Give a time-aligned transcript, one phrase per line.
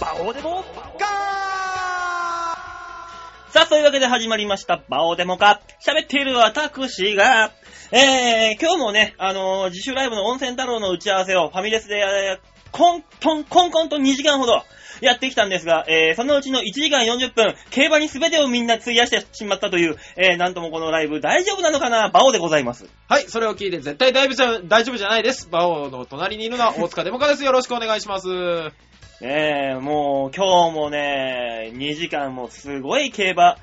[0.00, 0.64] バオデモ
[0.98, 1.06] ガ
[3.50, 5.60] さあ、というわけで始まりました、バオデモカ。
[5.86, 7.52] 喋っている私が、
[7.92, 14.62] えー、今日もね、あのー自主ライブの温泉太郎の打ち合わせをファミレスで、えーコントン、コンコンと2時間ほど
[15.02, 22.08] やってきたんですが、えー、そのうちの1時間40分、競馬に全てをみんな費やしてしまったという、えー、なんともこのライブ大丈夫なのかな？
[22.08, 22.86] バオでございます。
[23.08, 25.48] はい、それを聞いて絶対大丈夫じゃ大丈夫じゃないです。
[25.48, 27.44] 馬王の隣にいるのは大塚デモカです。
[27.44, 28.28] よろしくお願いします。
[29.20, 33.56] ねえ、もう今日もね、2時間もすごい競馬。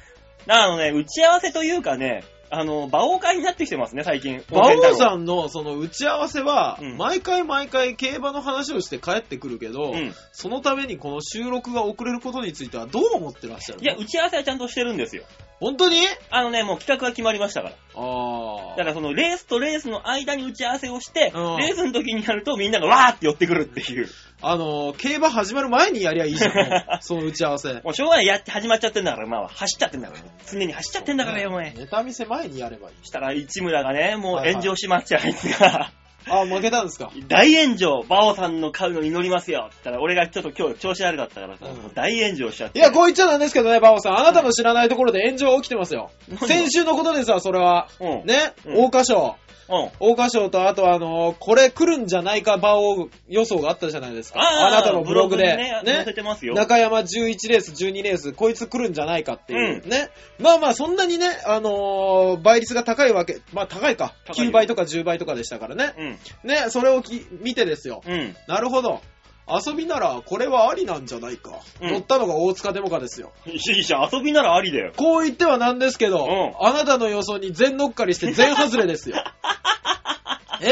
[0.49, 4.43] あのね、打ち合わせというかね、あの、馬王会になってきてますね、最近。
[4.51, 10.13] 馬王んさんのその打ち合わせは、うん毎回毎回競馬の話をして帰ってくるけど、うん。
[10.31, 13.83] そのためにこの収録が遅れることについてはどう思ってらっしゃるの？
[13.83, 15.23] いや、打ち合わせはちゃんとしてるんですよ。
[15.59, 15.97] 本当に？
[16.29, 17.75] あのね、もう企画が決まりましたから。
[17.95, 24.07] あだからそのレースとレースの間に打ち合わせをして、うんレースの時にやるとみんながわーって寄ってくるっていう。
[24.41, 26.67] あのー、競馬始まる前にやりゃいいじゃん、もう
[27.01, 27.73] その打ち合わせ。
[27.73, 30.19] もうしょうがない、やって始まっちゃってんだから、まあ走っちゃってんだから。
[30.45, 31.73] 常に走っちゃってんだからよ、お前。
[31.73, 32.95] ネタ見せ前にやればいい。
[33.05, 35.91] したら市村がね、もう炎上しまっちゃう、あいつが。
[36.29, 37.11] あ、負けたんですか？
[37.27, 42.79] 大炎上、バオさんの買うの祈りますよって言ったら、俺がちょっと今日調子悪かったからさ、大炎上しちゃって。
[42.79, 44.17] いや、こう言っちゃなんですけどね、馬王さん。
[44.19, 46.11] あなたの知らないところで炎上が起きてますよ。
[46.47, 47.87] 先週のことですわ、それは。
[47.99, 48.25] うん。
[48.25, 49.35] ね、うん桜花賞。
[49.69, 49.89] うん。
[49.99, 54.39] 桜花賞と、あとはあのーこれ来るんじゃないか馬王予想があったじゃないですか。
[54.39, 55.43] ああなたのブログで。
[55.51, 56.53] にね、載せてますよ。
[56.53, 60.09] 中山11レース、12レース、こいつ来るんじゃないかっていう、うね？
[60.39, 64.13] まあまあ、そんなにね、あのー倍率が高いわけ、まあ高いか。
[64.25, 65.93] 高いよ9倍とか10倍とかでしたからね。
[65.97, 66.16] うん。
[66.43, 68.01] ね、それをき見てですよ。
[68.05, 68.35] うん。
[68.47, 69.01] なるほど。
[69.49, 71.51] 遊びなら、これはありなんじゃないか。
[71.81, 73.31] うん乗ったのが大塚デモカですよ。
[73.45, 74.91] いいじゃん、遊びならありだよ。
[74.97, 79.15] こう言ってはなんですけど、うんあなたの予想に全乗っかりして 全外れですよ。
[80.61, 80.71] え？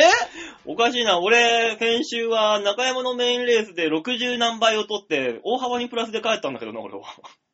[0.66, 7.04] おかしいな、俺、先週は中山のメインレースで60何倍を取って、大幅にプラスで帰ったんだけどな、俺は。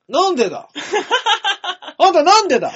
[0.07, 0.69] なんでだ？
[1.97, 2.71] あんたなんでだ？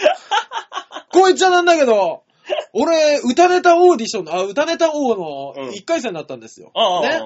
[1.11, 2.23] こう言っちゃなんだけど、
[2.73, 5.13] 俺、歌ネタオーディションの、あ、歌ネタ王
[5.55, 6.71] うんの1回戦だったんですよ。
[6.73, 7.21] ああ、ね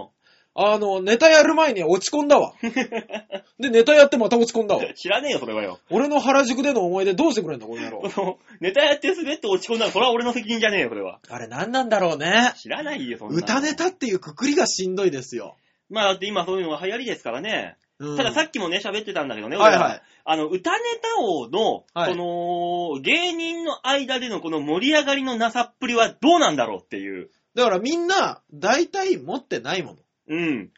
[0.56, 2.54] あの、ネタやる前に落ち込んだわ。
[3.60, 4.94] で、ネタやってまた落ち込んだわ。
[4.94, 5.80] 知らねえよ、それはよ。
[5.90, 8.10] 俺の原宿での思い出どうしてくれんだ、この野郎。
[8.10, 11.20] そ のネタやって滑って落ち込んだら、それは俺の責任じゃねえよ、それは。
[11.30, 12.54] あれ何なんだろうね。
[12.58, 13.36] 知らないよ、そんな。
[13.36, 15.56] 歌ネタっていうくくりがしんどいですよ。
[15.90, 17.78] まあ、だって今そういうのが流行りですからね。
[18.00, 20.02] うんたださっきもね、喋ってたんだけどね、俺ははいはい。
[20.24, 27.30] あの、歌ネタ王の、はいその、芸人の間でのこの盛り上がりのなさっぷりはどうなんだろうっていう。
[27.56, 29.98] だからみんな、大体持ってないもの。
[30.30, 30.72] うん。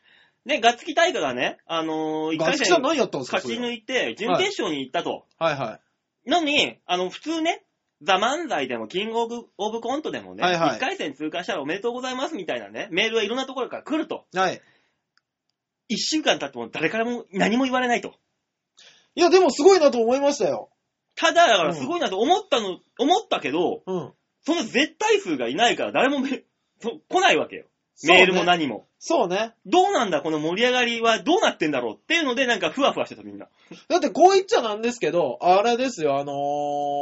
[0.46, 5.26] ね、ガッツキ大会がね、あのー、一回戦何やったんですか勝ち抜いて、準決勝に行ったと。
[5.38, 5.80] はいは
[6.26, 6.30] い。
[6.30, 7.64] のに、あの、普通ね、
[8.02, 14.26] ザ・漫才でも、キングオブ・オブ・コントでもね、はいはい一回戦通過したらおめでとうございますみたいなね、メールはいろんなところから来ると。
[14.34, 14.62] はい。
[15.92, 18.14] 一週間経っても誰からも何も言われないと。
[19.16, 20.70] いや、でもすごいなと思いましたよ。
[21.16, 24.14] ただ、だからすごいなと思ったの、思ったけど、うん。
[24.44, 26.44] その絶対数がいないから誰もめ
[26.82, 27.66] そ来ないわけよ。
[27.94, 28.88] そうねメールも何も。
[28.98, 29.54] そうね。
[29.66, 33.48] どうなんだ、この盛り上がりはどうなってんだろうっていうので、なんかふわふわしてたみんな。
[33.90, 36.34] だってこう言っちゃなんですけど、あれですよ、あの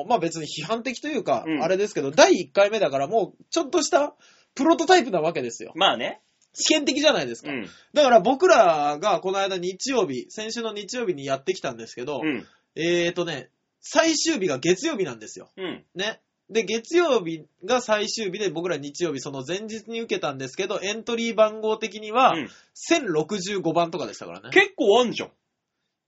[0.05, 4.15] ーまあ、別に批判的というか、うんあれですけど、第1回目だからもう、ちょっとした
[4.55, 5.71] プロトタイプなわけですよ。
[5.75, 6.21] まあね。
[6.53, 7.51] 試験的じゃないですか。
[7.51, 7.67] うん。
[7.93, 12.45] だから僕らがこの間日曜日、先週の日曜日にやってきたんですけど、うん。
[12.75, 13.49] えーとね、
[13.81, 15.49] 最終日が月曜日なんですよ。
[15.57, 15.85] うん。
[15.95, 16.19] ね。
[16.49, 22.49] で、月曜日が最終日で、僕ら日曜日その前日に受けたんですけど、エントリー番号的には、うん
[22.91, 24.49] 1065番とかでしたからね。
[24.51, 25.29] 結構あんじゃん。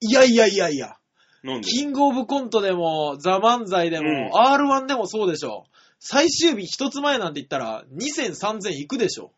[0.01, 0.95] いやいやいやいや。
[1.43, 1.67] なんで？
[1.67, 5.65] キングオブコントでも、ザ・漫才でも、うん R1 でもそうでしょ。
[5.99, 9.31] 最終日一つ前なんて言ったら、2000、3000いくでしょ。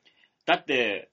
[0.46, 1.10] だって、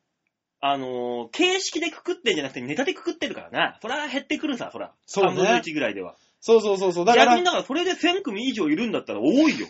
[0.61, 3.79] あのー形式でくくってんじゃなくてネタでくくってるからな。
[3.81, 4.93] そら減ってくるさ、そら。
[5.07, 6.17] そうね3分の1ぐらいでは。
[6.41, 7.05] そうそうそうそう。
[7.05, 9.67] だから逆に、だからそれで1000組以上いるんだったら多いよ。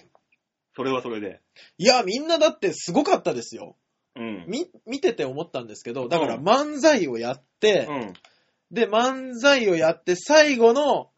[0.75, 1.41] それはそれで。
[1.78, 3.76] いや、みんなだってすごかったですよ。
[4.17, 4.44] うん。
[4.49, 8.12] み、見てて思ったんですけど、だからうん漫才をやって、うん。
[8.70, 11.11] で、漫才をやって、最後の、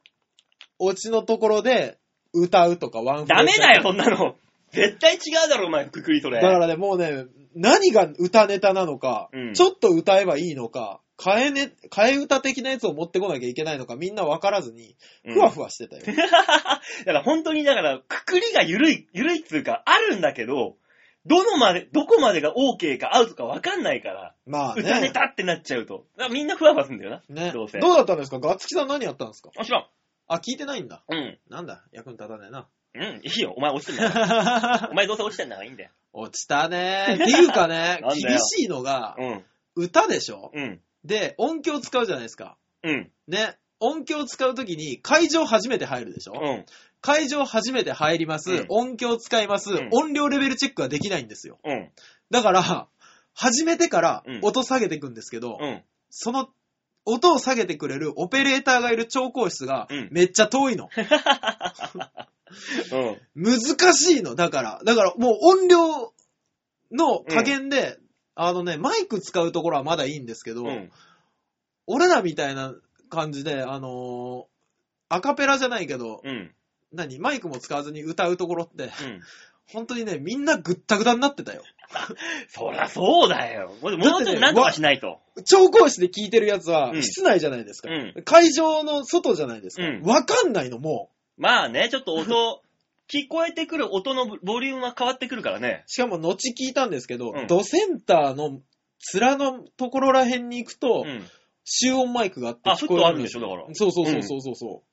[0.79, 1.99] オチのところで、
[2.35, 4.37] 歌うとかワンフレーズダメだよ、そんなの。
[4.73, 6.41] 絶対違うだろ、お前、くくりそれ。
[6.41, 16.03] だからね、もうね、何が歌ネタなのか、うんちょっと歌えばいいのか、替えね、替え歌的なやつを持ってこなきゃいけないのか、みんな分からずに、うんふわふわしてたよ。
[16.07, 20.77] だから本当に、だから、くくりが緩い、緩いっつうか、あるんだけど、
[21.25, 24.83] どのまで、どこまでが OK かアウトか分かんないから、まあね。
[24.83, 26.05] 歌ネタってなっちゃうと。
[26.33, 27.23] みんなふわふわすんだよな。
[27.29, 27.53] ね。
[27.53, 28.41] どうどうせだったんですか？
[28.41, 29.51] ガッツキさん何やったんですか？
[29.57, 29.87] もちろん。
[30.27, 31.05] あ、聞いてないんだ。
[31.09, 31.39] うん。
[31.49, 31.85] なんだ？
[31.93, 32.67] 役に立たねえな。
[32.95, 33.55] うん、いいよ。
[33.57, 34.89] お前落ちてんだ。
[34.93, 35.91] お前どうせ落ちてんだからいいんだよ。
[36.13, 39.45] 落ちたねっていうかね なんだよ厳しいのが、うん。
[39.75, 40.51] 歌でしょ？
[40.55, 40.81] うん。
[41.05, 42.57] で、音響使うじゃないですか。
[42.83, 43.11] うん。
[43.29, 46.67] ね、音響使うときに会場初めて入るでしょ、うん。
[47.01, 51.59] 会場初めて入ります、うん音響使います、うん音量レベルチェックはできないんですよ。
[51.65, 51.91] うん。
[52.31, 52.89] だから、
[53.35, 55.83] 始めてからうん音下げていくんですけど、うん。
[56.11, 56.51] その
[57.05, 60.89] 音を下げてくれるオペレーターがいる調光室がうんめっちゃ遠いの。
[63.37, 63.51] うん。
[63.55, 64.35] 難しいの。
[64.35, 66.13] だから、だからもう音量
[66.91, 67.99] の加減で、
[68.35, 70.91] あのね、マイク使うところはまだいいんですけど、うん。
[71.87, 72.75] 俺らみたいな
[73.09, 74.53] 感じで、あのー
[75.09, 76.55] アカペラじゃないけど、うん。
[76.91, 77.19] 何？
[77.19, 78.91] マイクも使わずに歌うところって、うん。
[79.67, 81.63] 本当にね、みんなぐったぐたになってたよ。
[82.49, 83.73] そりゃそうだよ。
[83.81, 85.21] もうちょっとなんとかしないと。
[85.45, 87.91] 調光室で聞いてるやつはう、ん室内じゃないですか。
[87.91, 89.87] うん会場の外じゃないですか。
[89.87, 92.63] うんわかんないの、もまあね、ちょっと音、
[93.13, 95.91] 聞こえてくる音のボリュームは変わってくるからねう。。
[95.91, 98.61] しかも、後聞いたんですけど、うんドセンターの
[99.15, 101.27] 面のところら辺に行くと、うん。
[101.65, 103.43] 集音マイクがあってあ、聞フットあこえるんですよ。
[103.43, 103.75] るんでしょ、だから。
[103.75, 104.92] そうそうそうそうそうそう。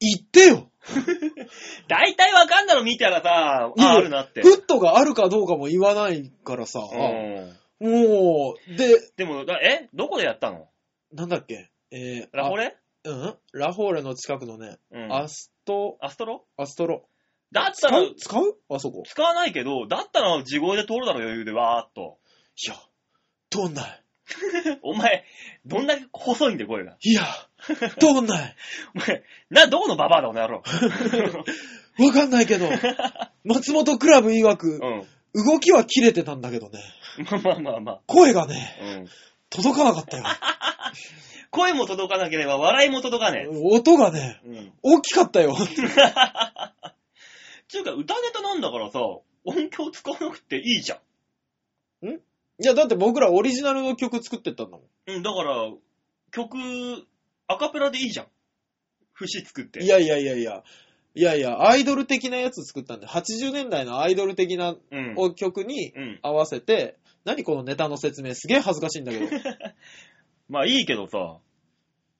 [0.00, 0.70] 言ってよ
[1.88, 4.42] 大体わかんだろ、見たらさ、あ、いやいやあるなって。
[4.42, 7.88] フットがあるかどうかも言わないからさ、うん。
[7.88, 9.88] もう、で、でも、だえ？
[9.94, 10.68] どこでやったの？
[11.12, 11.70] なんだっけ？
[11.90, 12.76] えー、ラフォレ？
[13.06, 13.36] あうん？
[13.52, 15.12] ラフォーレの近くのね、うん。
[15.12, 16.44] アスト、アストロ？
[16.56, 17.06] アストロ。
[17.52, 18.14] だったら、使う？
[18.16, 18.56] 使う？
[18.70, 19.02] あそこ。
[19.06, 22.18] 使わないけど、だったら地声で通るだろ、余裕で、わーっと。
[22.64, 22.76] いや、
[23.50, 24.04] 通んない。
[24.82, 25.24] お前、
[25.66, 26.96] どんだけ細いんだよ、声が。
[27.00, 27.22] いや、
[28.00, 28.56] 通んない？
[28.94, 30.62] お前、な、どこのババアだ、この野郎。
[32.06, 32.68] わかんないけど、
[33.44, 34.80] 松本クラブ曰く
[35.34, 35.44] う、ん。
[35.46, 36.80] 動きは切れてたんだけどね、
[37.30, 38.00] まあまあまあまあ。
[38.06, 39.08] 声がね、うん。
[39.50, 40.24] 届かなかったよ。
[41.50, 44.48] 声も届かなければ、笑いも届かね音がね、え。
[44.48, 44.72] うん。
[44.82, 45.56] 大きかったよ。
[47.68, 49.00] ちゅうか、歌ネタなんだからさ、
[49.44, 50.96] 音響使わなくていいじゃ
[52.04, 52.08] ん？
[52.08, 52.18] い
[52.58, 55.10] や、だって僕らオリジナルの曲作ってったんだもん。
[55.12, 55.70] うん、だから、
[56.32, 56.58] 曲、
[57.50, 58.26] アカペラでいいじゃん。
[59.14, 59.82] 節作って。
[59.82, 60.62] いやいやいやいや。
[61.14, 65.34] いやいや、アイドル的なやつ作ったんで、80年代のアイドル的なうん。
[65.34, 66.18] 曲にうん。
[66.22, 69.26] 合わせて、何このネタの説明すげえ恥ずかしいんだけど。
[70.48, 71.38] まあいいけどさ、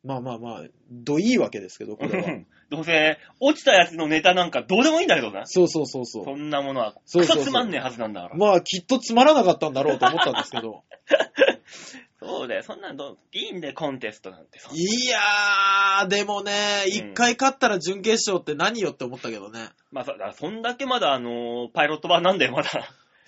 [0.03, 2.41] まあまあまあ、どいいわけですけど、これは。
[2.71, 5.47] どうせ、落ちたやつのネタなんかどうでもいいんだけどな。
[5.47, 6.25] そうそうそうそう。
[6.25, 8.37] そんなものは、そうそうそつまんねえはずなんだから。
[8.37, 10.85] まあ、きっとつまらなかったんだろうと思ったんですけど。
[12.21, 14.59] そうだよ、そんなんど、いいんだよ、コンテストなんて。
[14.59, 19.71] そんいやー、でもね、うん一回勝ったら準決勝って何よって思ったけどね。
[19.91, 22.71] まあ、そだからそんだけまだ、あのーパイロット版なんだよ、まだ。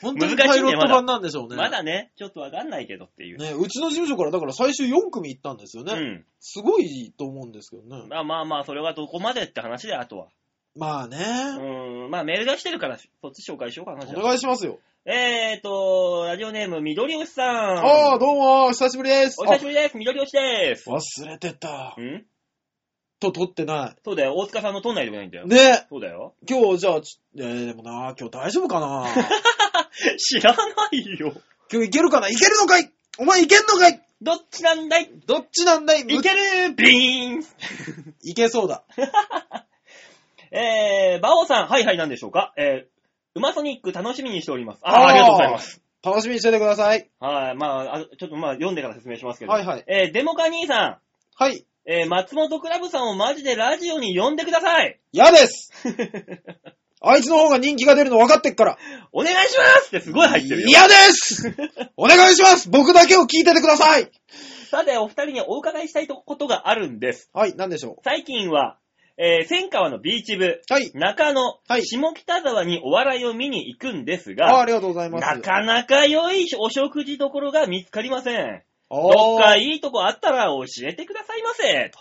[0.03, 1.57] 本当にパイロット版なんでしょうね。
[1.57, 3.39] まだね、ちょっとわかんないけどっていう。
[3.39, 5.95] ね、うちの事務所からだから最終4組行ったんですよね。
[5.95, 6.25] うん。
[6.41, 8.09] すごいと思うんですけどね。
[8.09, 10.27] まあまあまあ、それはどこまでって話で、あとは。
[10.75, 11.19] まあね、
[11.59, 14.79] うん、まあメールが来てるから、そっち紹介しようかな、じゃおあ願いしますよ。
[15.05, 17.79] えーと、ラジオネーム、緑吉さん。
[17.79, 19.41] ああ、どうも、久しぶりです。
[19.41, 19.97] お久しぶりです。
[19.97, 20.85] 緑吉です。
[20.89, 21.97] あ忘れてた。
[22.01, 22.25] ん？
[23.19, 25.47] と、撮ってなそうだよ、大塚さんの取んないといけないんだよ。
[25.47, 25.49] い。
[25.49, 26.35] ね、そうだよ。
[26.49, 29.09] 今日じゃあ、ちえー、でもな、今日大丈夫かな
[30.19, 30.63] 知らな
[30.93, 31.33] いよ。
[31.73, 32.89] 今日いけるかないけるのかい？
[33.19, 34.01] お前いけんのかい？
[34.21, 35.11] どっちなんだい？
[35.27, 36.03] どっちなんだい？
[36.03, 37.43] いけるビーン
[38.23, 38.85] いけそうだ。
[40.53, 42.53] えー、バオさん、はいはい、なんでしょうか？
[42.57, 44.81] えー、ウマソニック楽しみにしております。
[44.83, 45.83] あーありがとうございます。
[46.05, 47.11] 楽しみにしててください。
[47.21, 49.53] はい、まあ、あちょっとまあ、読んでから説明しますけど。
[49.53, 49.85] はいはい。
[49.87, 51.01] えー、デモカ兄さ
[51.37, 51.57] はい。
[51.57, 54.99] ん、えー、松本クラブさんをマジでラジオに呼んでください。
[55.13, 55.73] 嫌です
[57.05, 58.79] あいつの方が人気が出るの分かってっから。
[59.13, 60.69] お願いしますってすごい入ってるよ。
[60.69, 61.55] 嫌です
[61.97, 64.11] お願いします僕だけを聞いててください
[64.71, 67.29] さて、お二人にお伺いしたいことがあるんです。
[67.35, 68.79] はい、なんでしょ最近は、
[69.25, 70.63] えー、千川のビーチ部、う。
[70.69, 70.91] はい。
[70.95, 75.25] 中野、はい下北沢にお笑いを見に行くんですああが、ありがとうございます。
[75.25, 78.45] なかなか良いお食事どころが見つかりません。
[78.47, 81.91] あどっかいいとこあったら教えてくださいませ。
[81.91, 82.01] と。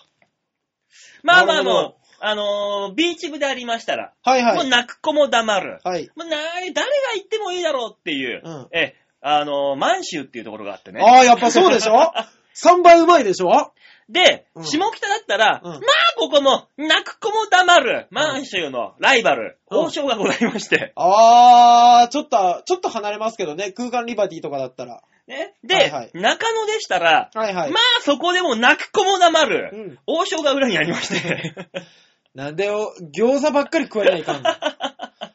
[1.21, 4.55] まあまあなるほどもう、あのービーチ部でありましたら、はいはい。
[4.55, 5.79] もう泣く子も黙る。
[5.83, 6.09] はい。
[6.15, 6.81] もうな誰が
[7.13, 11.01] 行ってもいいだろうっていう、うんえ、あのー満州っていうところがあってね。
[11.03, 12.13] ああ、やっぱそうでしょ
[12.57, 13.73] ?3 倍うまいでしょ？
[14.11, 15.81] で、うん下北だったら、うんまあ
[16.17, 20.91] ここも、泣く子も黙る、満州のライバル、うん王将がございまして。
[20.95, 23.71] ああ、ちょっと、ちょっと離れますけどね。
[23.71, 25.01] 空間リバティとかだったら。
[25.27, 27.71] ね、で、はいはい中野でしたら、はいはい。
[27.71, 29.99] まあそこでも泣く子も黙る、うん。
[30.05, 31.53] 王将が裏にありまして。
[32.35, 35.33] なんでよ、餃子ばっかり食えないかんの あ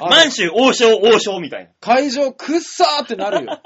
[0.00, 1.70] の満州、王将、王将みたいな。
[1.80, 3.60] 会場くっさーってなるよ。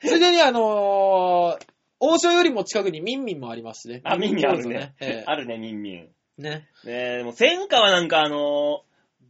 [0.00, 4.00] ついでにあのー、王将よりも近くにミンミンもありますしね。
[4.04, 4.94] あ、ミンミンあるね。
[5.00, 6.08] ええあるね、ミンミン。
[6.38, 6.50] ね。
[6.50, 8.86] ねえ、でも、千川なんかあのー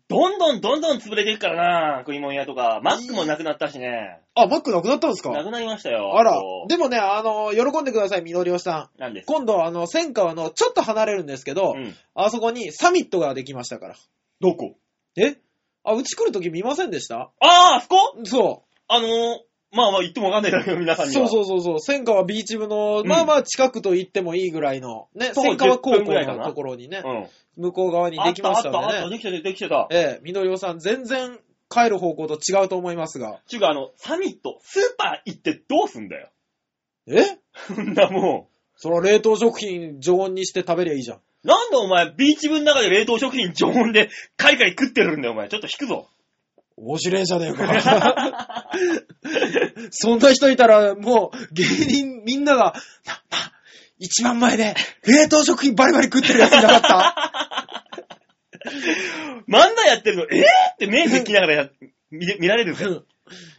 [0.09, 2.81] どんどんどんどん潰れていくからな、食い物屋とか。
[2.81, 4.21] マックもなくなったしね。
[4.37, 5.33] あ、マックなくなったんですか？
[5.33, 6.17] なくなりましたよ。
[6.17, 9.01] あらでもね、あの、喜んでください、みのりおさん。
[9.01, 9.27] なんです。
[9.27, 11.93] 今度、あの、千川のちょっと離れるんですけど、うん。
[12.15, 13.97] あそこにサミットができましたから。
[14.41, 14.77] どこ？
[15.17, 15.39] え？
[15.83, 17.33] あ、うち来るとき見ませんでした？
[17.41, 17.97] あー、あそこ？
[18.23, 19.39] そあのー、
[19.73, 21.07] まあまあ言ってもわかんないだけど、皆さう。
[21.07, 21.29] んには。
[21.29, 21.81] そうそうそうそう。
[21.81, 27.65] 千川ビーチ部の、うんまあまあ近くと言ってもいいぐらいの、ね、徒歩千川高10分校ぐらいかなのところにね、うん。
[27.65, 29.17] 向こう側にできましたんあったあったあった、でね。
[29.17, 29.89] できてた、できてた。
[29.91, 33.41] ええ、みのりおさん、全然帰る方向と違うと思いますが。
[33.47, 36.29] ちゅうか、あの、サミット、スーパー行ってどうすんだよ。
[37.09, 37.23] え？
[37.75, 41.17] そんなもそら冷凍食品常温にして食べりゃいいじゃん。
[41.19, 41.21] ん。
[41.45, 45.49] なんでお前、ビーチ部の中で冷凍食品常温でカリカリ食ってるんだよ、お前。
[45.49, 46.09] ちょっと引くぞ。
[46.77, 48.71] 面白いじゃねえか。
[49.91, 53.53] そんな人いたら、もう、芸人みんなが、な、な、
[53.99, 54.75] 一番前で、
[55.07, 57.15] 冷凍食品バリバリ食ってるやついなかった？
[59.49, 60.43] 漫才やってるの、えー
[60.75, 61.69] って目できながらや
[62.11, 62.85] 見れ見られるぜ。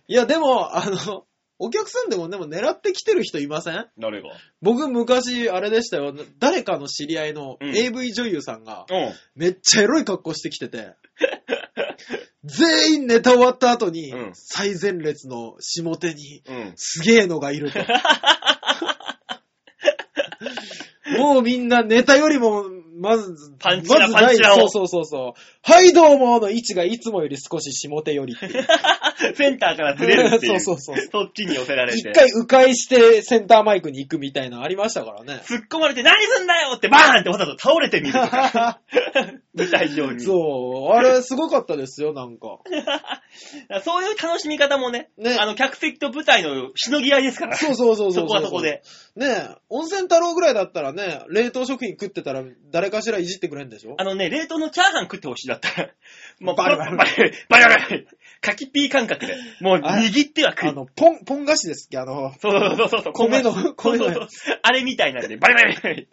[0.08, 1.26] いや、でも、あの、
[1.60, 3.88] お客さんでも、でも狙ってきてる人いません？
[3.98, 4.30] 誰が？
[4.62, 6.14] 僕昔、あれでしたよ。
[6.40, 9.14] 誰かの知り合いのうん AV 女優さんが、うん。
[9.36, 10.94] めっちゃエロい格好してきてて、
[12.46, 16.74] 全員ネタ終わった後に、うん最前列の下手に、うん。
[16.76, 17.80] すげえのがいると。
[21.18, 22.66] もうみんなネタよりも、
[23.00, 25.72] まず、パンチラまずパンチラをそうそうそうそう。
[25.72, 28.36] はいどうもの位置がいつもより少し下手より。
[29.36, 30.60] センターからずれるっていう。
[30.60, 32.00] そうそうそうそっちに寄せられて。
[32.00, 35.42] 一回迂回してセンターマイクに行くみたいなのありましたからね。
[35.46, 38.80] 突っ込まれて何すんだよってバーンってわざと倒れてみるとか。
[39.54, 40.22] 舞台上に。
[40.22, 40.96] そう。
[40.96, 42.60] あれ、すごかったですよ、なんか。
[43.84, 47.58] そういう楽しみ方もね、ねあの、客席と舞台のしのぎ合いですから。
[47.58, 48.24] そうそうそうそう。
[48.24, 48.84] そこはそこで。。
[49.16, 53.96] ねえ、温泉太郎ぐらいだったらね、冷凍食品食ってたら誰かしらいじってくれんでしょ？
[53.98, 55.70] あのね、冷凍のチャーハン食ってほしいだった。
[55.82, 55.90] ら、
[56.40, 58.08] もうバリバリバリバリ、バリバリ、
[58.42, 60.70] 柿ピー感覚で、もう握っては食う。
[60.70, 61.98] あの、ポン、ポン菓子ですっけ？
[61.98, 63.14] あの、そうそうそうそう。
[63.14, 64.28] 米のそう米の
[64.62, 66.08] あれみたいなんで、バリバリバリ。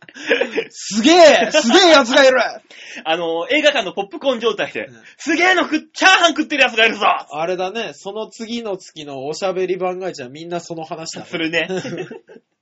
[0.71, 2.39] すげえすげえやつがいる。
[3.05, 4.87] あの、映画館のポップコーン状態で。
[4.87, 7.03] うん、すげえの食っ、チャーハン食ってるやつがいるぞ。
[7.07, 11.69] あれだね、その次の月のおしゃべり番外地はみんなその話だ、するね。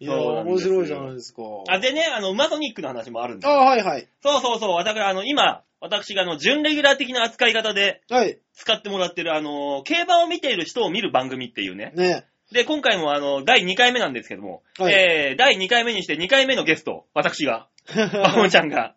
[0.00, 1.42] いや、そうなんですよ面白いじゃないですか。
[1.68, 3.50] あ、でね、あの、ウマソニックの話もあるんであ、。
[3.50, 4.08] はいはい。
[4.22, 8.38] そうそうそう、私、あの、今、私があの、準レギュラー的な扱い方ではい。
[8.54, 11.92] 使ってもらってる、あの、競馬を見ている人を見る番組っていうね。
[11.94, 18.94] ねで、今回もあの、第2回目なんですけども、はいえー、第2回目にして2回目のゲスト、私が、 バオちゃんが、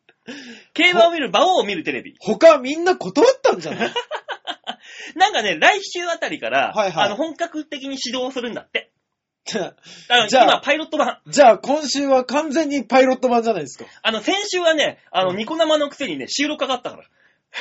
[0.73, 2.15] 競馬を見る、馬王を見るテレビ。
[2.19, 3.93] 他みんな断ったんじゃない？
[5.15, 8.91] なんかね、来週あたりから、はいはいあの、本格的に指導するんだって。
[9.45, 9.73] じゃ
[10.09, 11.19] あのじゃあ今、パイロット版。
[11.43, 13.85] あ今週は完全にパイロット版じゃないですか。
[14.03, 17.03] あの、先週はね、あの、うんニコ生のくせにね、収録かかったから。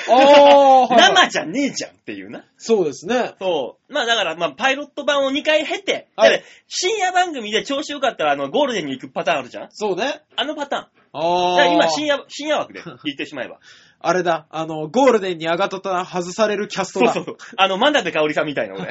[0.09, 2.45] ああ、生じゃねえじゃんっていうな。
[2.57, 3.35] そうですね。
[3.41, 3.93] そう。
[3.93, 10.23] まあだから、まあ、パイロット版を2回経て、はいだから深夜番組で調子よかったら、あの、ゴールデンに行くパターンあるじゃんそうね。
[10.37, 10.83] あのパターン。
[11.13, 11.75] あだからあ。
[11.75, 13.59] 今、深夜、深夜枠で言ってしまえば。
[14.03, 17.13] あれだ、あの、ゴールデンに上がったら外されるキャストだ。
[17.13, 17.55] そうそうそう。
[17.59, 18.89] あの、真鍋かおりさんみたいな俺。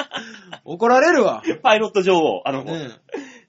[0.64, 1.42] 怒られるわ。
[1.62, 2.72] パイロット女王、あの子。
[2.72, 2.88] ね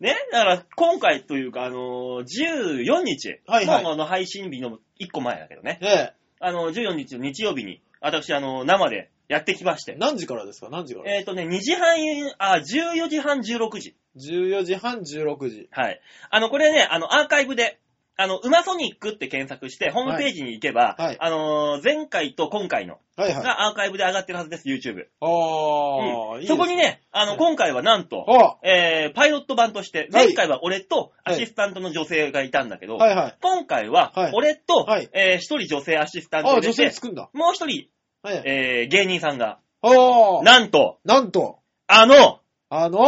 [0.02, 5.80] ね、だから、今回というか、あのー、14日はいはいのあの配信日の1個前だけどね。
[5.82, 5.88] え。
[5.88, 9.94] えあの、14日の日曜日に、私、あの、生でやってきまして。
[9.94, 10.70] え何時からですか？
[10.70, 11.16] 何時から？
[11.16, 11.98] えっ、とね、2時半、
[12.38, 13.96] あ、14時半、16時。
[14.18, 15.68] ?14 時半、16時。
[15.72, 16.02] はい。
[16.30, 17.80] あの、これね、あの、アーカイブで、
[18.22, 21.06] あの、ウマソニックって検索して、ホームページに行けば、はい。
[21.08, 23.44] はいあのー前回と今回のはいはい。
[23.44, 25.06] がアーカイブで上がってるはずです、YouTube。
[25.22, 26.38] ああ、うん。
[26.38, 30.28] いいですそこにね、あの、はい今回はなんと、あえー、パイロット版として、はい。
[30.28, 33.38] 前回は俺とアシスタントの女性がいたんだけど、はいはい。
[33.42, 35.10] 今回ははい、俺と、はい。
[35.14, 37.30] えー一人女性アシスタンああ、女トでて、性つくんだ。
[37.34, 37.88] もう一人、
[38.22, 38.44] はい。
[38.46, 43.06] えー、芸人さんが、ああ、なんと、なんと、あの、あの？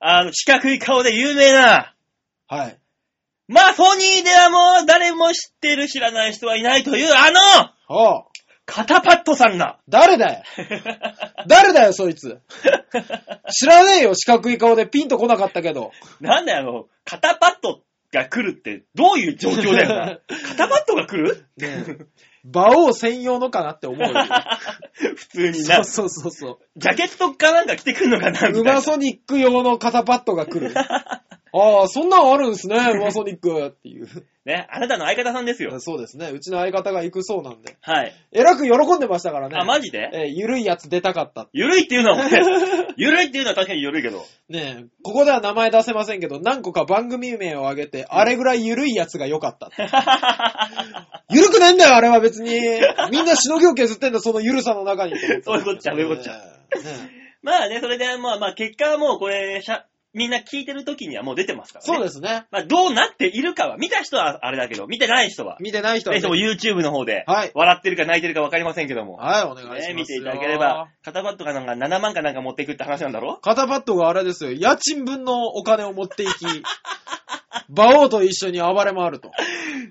[0.00, 1.94] あの、四角い顔で有名な、
[2.48, 2.78] はい。
[3.48, 8.24] まあ、ソニーではもう誰も知ってる知らない人はいないという、あの、ああ、
[8.66, 10.42] カタパットさんが、誰だよ
[11.48, 12.40] 誰だよ、そいつ。
[13.58, 15.92] 知らねえよ、四角い顔でピンとこなかったけど。
[16.20, 17.80] なんだよ、あの、カタパット
[18.12, 20.18] が来るって、どういう状況だよな。
[20.48, 21.46] カタパットが来る？
[21.56, 21.96] ねえ
[22.44, 24.14] 馬王専用のかなって思うよ。
[25.16, 26.08] 普通になそう。
[26.08, 28.32] そうそうそジャケットかなんか着てくんのかなう。
[28.32, 28.60] みたいな。
[28.60, 30.72] ウマソニック用の肩パッドが来る。
[31.52, 34.06] ああ、そんなのあるんですね、 ウマソニックっていう。
[34.44, 35.78] ね、あなたの相方さんですよ。
[35.78, 36.30] そうですね。
[36.32, 37.76] うちの相方が行くそうなんで。
[37.82, 38.14] はい。
[38.32, 39.56] えらく喜んでましたからね。
[39.60, 40.08] あ、マジで？
[40.12, 41.48] えーゆるいやつ出たかった。
[41.52, 42.24] ゆるいっていうのは、
[42.96, 44.24] ゆるいっていうのは確かにゆるいけど。
[44.48, 49.70] ねえ、ここでは名前出せませんけど、何個か番組名を挙げて、あれぐらいゆるいやつが良かった。
[51.30, 52.50] ゆるくねえんだよ、あれは別に。
[53.10, 55.18] みんなしのぎを削ってんだ、そのゆるさの中に。
[55.44, 56.40] そういうこっちゃそういうこっちゃね
[57.42, 59.84] まあね、それで、まあまあ、結果はもうこれ、しゃ
[60.18, 61.94] みんな聞いてる時にはもう出てますからね。。
[61.94, 62.46] そうですすね。
[62.50, 69.88] まあ、どうなっているかは、見た人はあれだけど、見てない人は、見てない人はねぜひとも YouTube の方で、はい笑ってるか泣いてるか分かりませんけども、はい、お願いしますよ。
[69.88, 74.52] ね、見ていただければ、肩パッドかなんか7万かなんか持っていくって話なんだろ肩パッドがあれですよ。
[74.52, 76.32] 家賃分のお金を持っていき、
[77.70, 79.30] 馬王と一緒に暴れ回ると。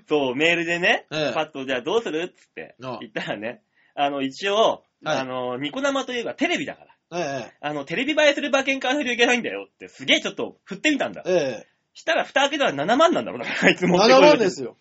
[0.08, 3.62] そう、メールでね、ええパッドじゃあどうするっつってああ言ったらね、
[3.94, 11.64] あの、一応、はいあの、ニコ生といえばテレビだから、えあの、テレビ映えする馬券買わないといけないんだよって、すげえちょっと振ってみたんだえ、。
[11.64, 13.86] えしたら蓋開けたら7万なんだろうな、あいつえ。
[13.88, 14.76] 持ってこ7い万ですよ。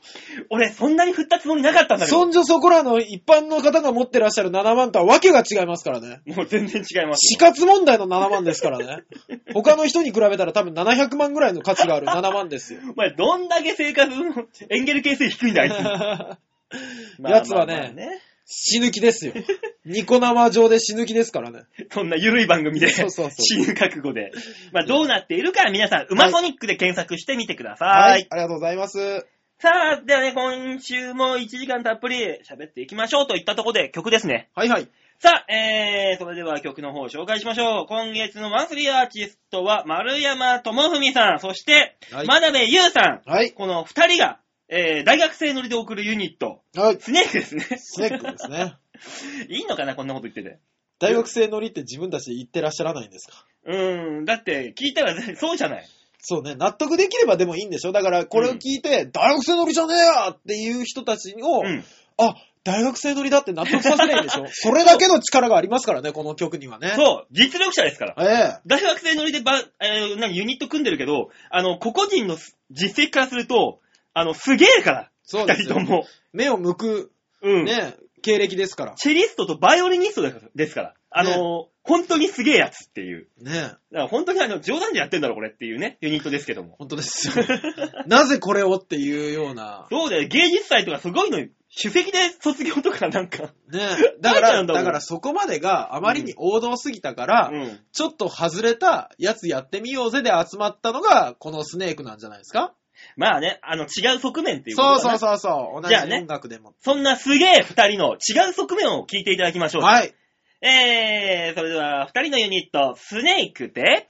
[0.52, 6.22] 俺、そんなに振ったつもりなかったんだけど、そんじょそこらの一般の方が持ってらっしゃる7万とはわけが違いますからね。
[6.28, 7.26] もう全然違います。
[7.26, 9.04] 死活問題の7万ですからね。
[9.56, 12.82] 他の人に比べたら多分700万ぐらいの価値がある7万ですよ。
[12.84, 15.74] お前、どんだけ生活のエンゲル係数低いんだ、あいつ。
[17.20, 19.34] まあやつはねまあまあね死ぬ気ですよ。
[19.86, 21.64] ニコ生上で死ぬ気ですからね。
[21.92, 24.32] そんな緩い番組で、そうそうそう死ぬ覚悟で。
[24.72, 27.90] まあ、どうなっているか皆さん、ウマソニックで検索してみてください。
[27.90, 28.28] はい。
[28.30, 29.26] ありがとうございます。
[29.60, 34.50] さあ、ではね、今週も1時間たっぷり喋っていきましょうといったところで曲ですね。
[34.56, 34.88] はいはい。
[35.20, 37.86] さあ、えー、それでは曲の方を紹介しましょう。
[37.88, 43.30] 今月のマンスリーアーティストは、丸山智文さん、そして、はい真鍋優さん。
[43.30, 43.52] はい。
[43.52, 44.40] この二人が、
[44.70, 46.98] えー、大学生乗りで送るユニット、はい。
[47.00, 47.64] スネークですね。
[47.78, 48.76] スネックですね。
[49.50, 50.60] いいのかな、こんなこと言ってて。
[51.00, 53.46] 大学生乗りって自分たちで言ってらっしゃらないんですか？
[53.66, 55.88] うーん、だって、聞いたらそうじゃない。
[56.20, 57.92] そうね、納得できればでもいいんでしょ？
[57.92, 61.84] だから、これを聞いて、大学生乗りじゃねえよっていう人たちを、うん。
[62.18, 64.46] あ、大学生乗りだって納得させないいんでしょ？
[64.52, 66.94] それだけの力がありますからね、この曲にはね。
[66.98, 68.16] そう、実力者ですから。
[68.20, 72.38] ええ大学生乗りでば、えー、何、ユニット組んでるけど、あの、個々人の
[72.72, 73.80] 実績からすると、
[74.18, 75.12] あの、すげえから。
[75.24, 75.92] そうですよ二人と。
[75.98, 76.08] も。
[76.34, 77.66] 目を向く、うん。
[77.66, 78.96] ね、経歴ですから。
[78.96, 80.94] チェリストとバイオリニストですからですから。
[81.10, 83.28] あの、本当にすげえやつっていう。
[83.40, 86.76] ねだから本当にあの、冗談でやってんだろ、これっていうね、ユニットですけども。
[86.80, 87.46] 本当ですよ。
[88.08, 89.88] なぜこれをっていうような。
[89.90, 93.54] そうだよ、芸術祭とかすごいのに、首席で卒業とかなんか。
[93.72, 93.88] ね
[94.20, 97.80] だから、だもんだからそこまでがあまりに王道すぎたから、うん。
[97.94, 102.74] ちょっと外れたやつやってみようぜで集まったのが、このスネークなんじゃないですか？
[103.16, 105.82] まあね、あの、違う側面っていうことそうそうそうそう。
[105.82, 106.74] 同じじゃあね音楽でも。
[106.82, 109.84] そんなすげえ二人の違う側面を聞いていただきましょう。
[109.84, 110.14] はい。
[110.62, 114.10] えー、それでは二人のユニット、スネークで、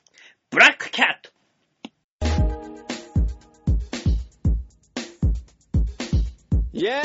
[0.50, 1.38] ブラックキャット。
[6.74, 7.02] イェ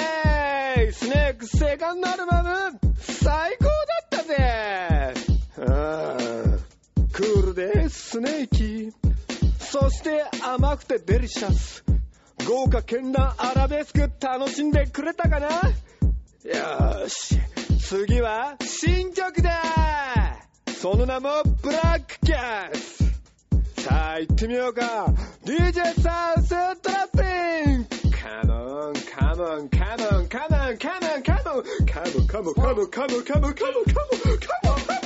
[0.76, 3.72] ーイスネークセカンドアルバム最高だ
[4.04, 5.14] ったぜ
[5.56, 9.01] うんクールでスネーキー
[9.72, 11.82] そして甘くてデリシャス。
[12.46, 15.46] 豪華絢爛アラベスク楽しんでくれたかな？
[15.46, 17.40] よーし。
[17.80, 19.62] 次は新曲だ
[20.78, 23.02] その名もブラックキャス
[23.82, 25.06] さあ行ってみようか
[25.46, 26.50] !DJ サウス
[26.82, 35.01] トラッピングカモンカモンカモンカモンカモンカモンカモンカモンカモンカモンカモンカモンカモンカモンカモン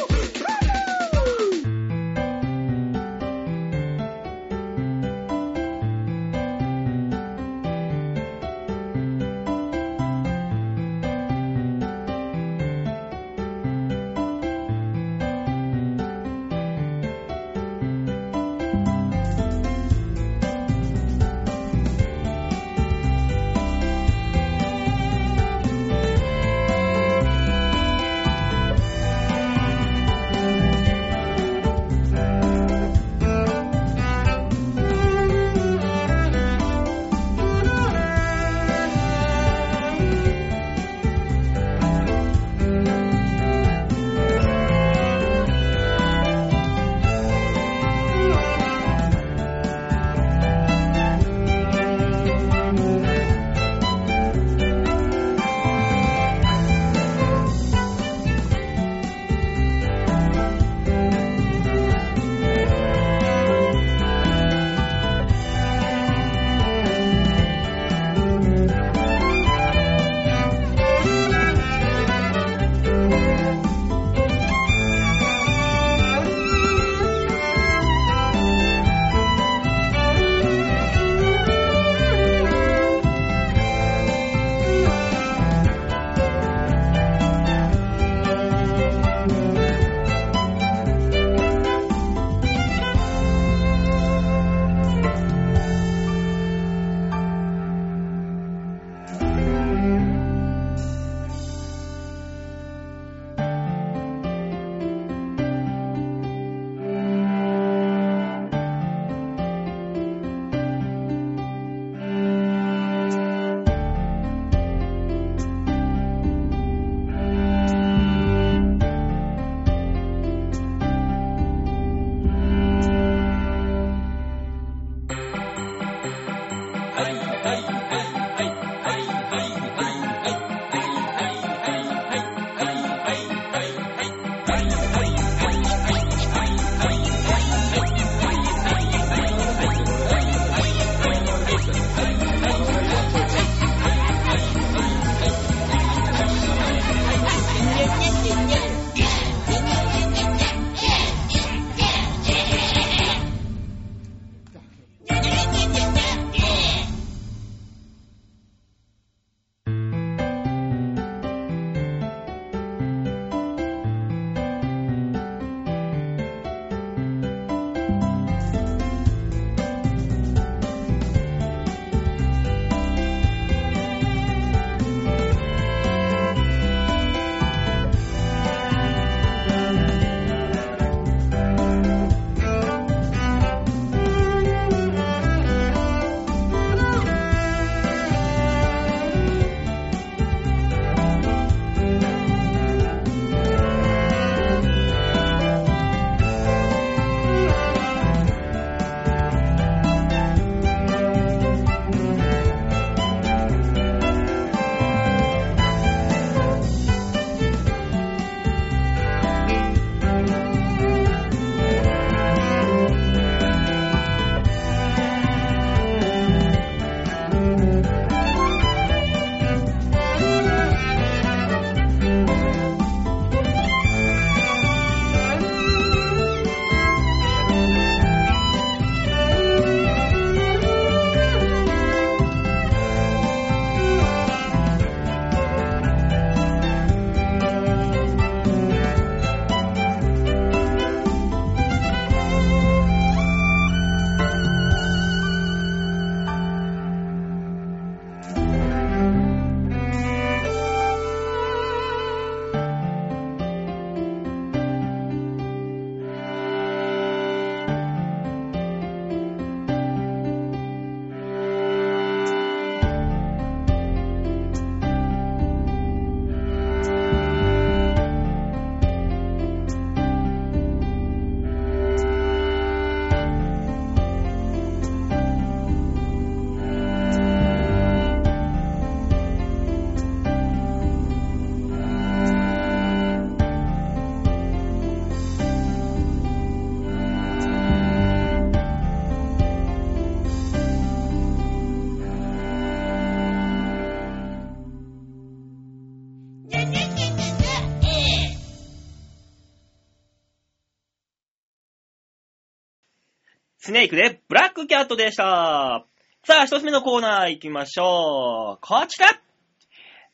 [303.67, 305.85] スネークでブラックキャットでした。
[306.25, 308.67] さあ、一つ目のコーナー行きましょう。
[308.67, 309.09] こちら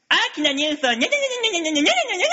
[0.09, 2.27] 大きなニュースをにゃにゃにゃにゃにゃにゃにゃにゃにゃにゃにゃ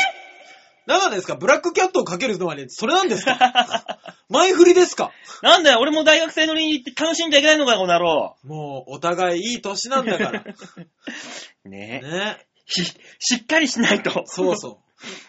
[0.87, 1.35] 何なんですか？
[1.35, 3.37] ブラックキャットをかけるのはね、それなんですか？
[4.29, 5.11] 前振りですか？
[5.43, 8.37] なんだよ、俺も大学生乗りに行って楽しんじゃいけないのかよ、この野郎。
[8.45, 10.43] もう、お互いいい年なんだから。
[11.65, 12.07] ねえ。
[12.07, 12.37] ね。
[12.65, 12.83] し、
[13.19, 14.23] しっかりしないと。
[14.25, 14.77] そうそう。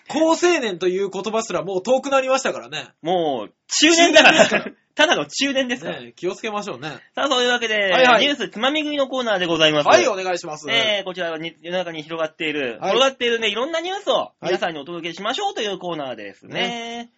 [0.08, 2.88] 高青年という言葉すらもう遠くなりましたからね。
[3.02, 4.46] もう、中年だから。
[4.48, 6.00] 中年ですただの中年ですから。
[6.00, 6.88] ね気をつけましょうね。
[7.14, 9.88] さあ、そういうわけで、はいはいニュースつまみ食いのコーナーでございます。
[9.88, 10.66] はい、お願いします。
[10.70, 17.10] えー、こちらはに世の中に広がっている、はい転がっているね、いろんなニュースをい皆さんにお届けしましょうというコーナーですね。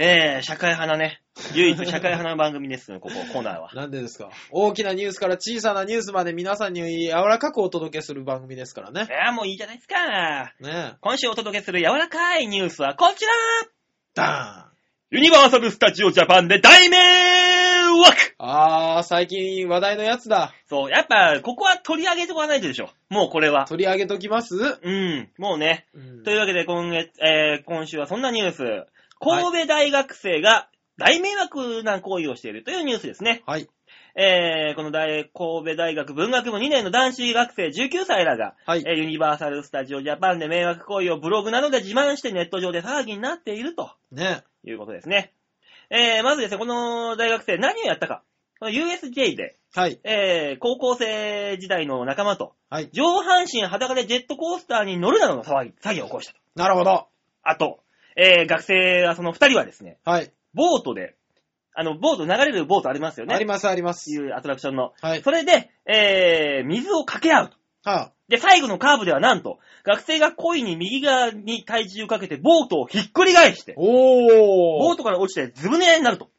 [0.00, 1.20] えー、社会派なね、
[1.54, 3.72] 唯一社会派な番組ですね、ここ、コーナーは。
[3.74, 4.30] なんでですか？
[4.52, 9.08] 大きなニュースから小さなニュースまで皆さんに柔らかくお届けする番組ですからね。
[9.10, 10.52] えー、もういいじゃないですか。
[10.60, 13.32] ね今週お届けする柔らかいニュースはこちら
[14.14, 14.70] ダ
[15.10, 20.52] ユニバーサル・スタジオ・ジャパンで大迷惑あー、最近話題のやつだ。
[20.68, 22.90] そう、やっぱ、ここは取り上げておかないとでしょ。
[23.08, 23.64] もうこれは。
[23.64, 24.54] 取り上げときます？
[24.54, 25.86] うん、もうね。
[25.94, 28.58] うんというわけで、今月、えー、今週はそんなニュース。
[29.18, 30.68] 神戸大学生が
[30.98, 33.42] 大迷惑な行為をしているというニュースですね。
[33.46, 33.66] はい。
[34.14, 45.32] えー、この大、神戸大学文学部2年の男子学生19歳らが、はいえーユニバーサル・スタジオ・ジャパンで迷惑行為をブログなどで自慢してネット上で騒ぎになっているとねいうことですね。
[45.90, 48.22] えー、まずですね、この大学生何をやったか。
[48.60, 50.00] この USJ で、はい。
[50.02, 52.90] えー、高校生時代の仲間と、はい。
[52.92, 56.38] 上半身裸でジェットコースターに乗るなどの騒ぎ、詐欺を起こしたと。
[56.56, 57.06] なるほど。
[57.42, 57.80] あと、
[58.16, 60.32] えー、学生はその二人はですね、はい。
[60.54, 61.14] ボートで、
[61.74, 63.34] あの、ボート、流れるボートありますよね。
[63.34, 64.10] あります、あります。
[64.10, 64.92] いうアトラクションの。
[65.00, 65.22] はい。
[65.22, 67.57] それで、えー、水をかけ合うと。
[67.84, 74.78] はで、最後のカーブではなんと、学生が恋に右側に体重をかけて、ボートをひっくり返してあ、おー。
[74.80, 76.30] ボートから落ちてずぶ濡れになると。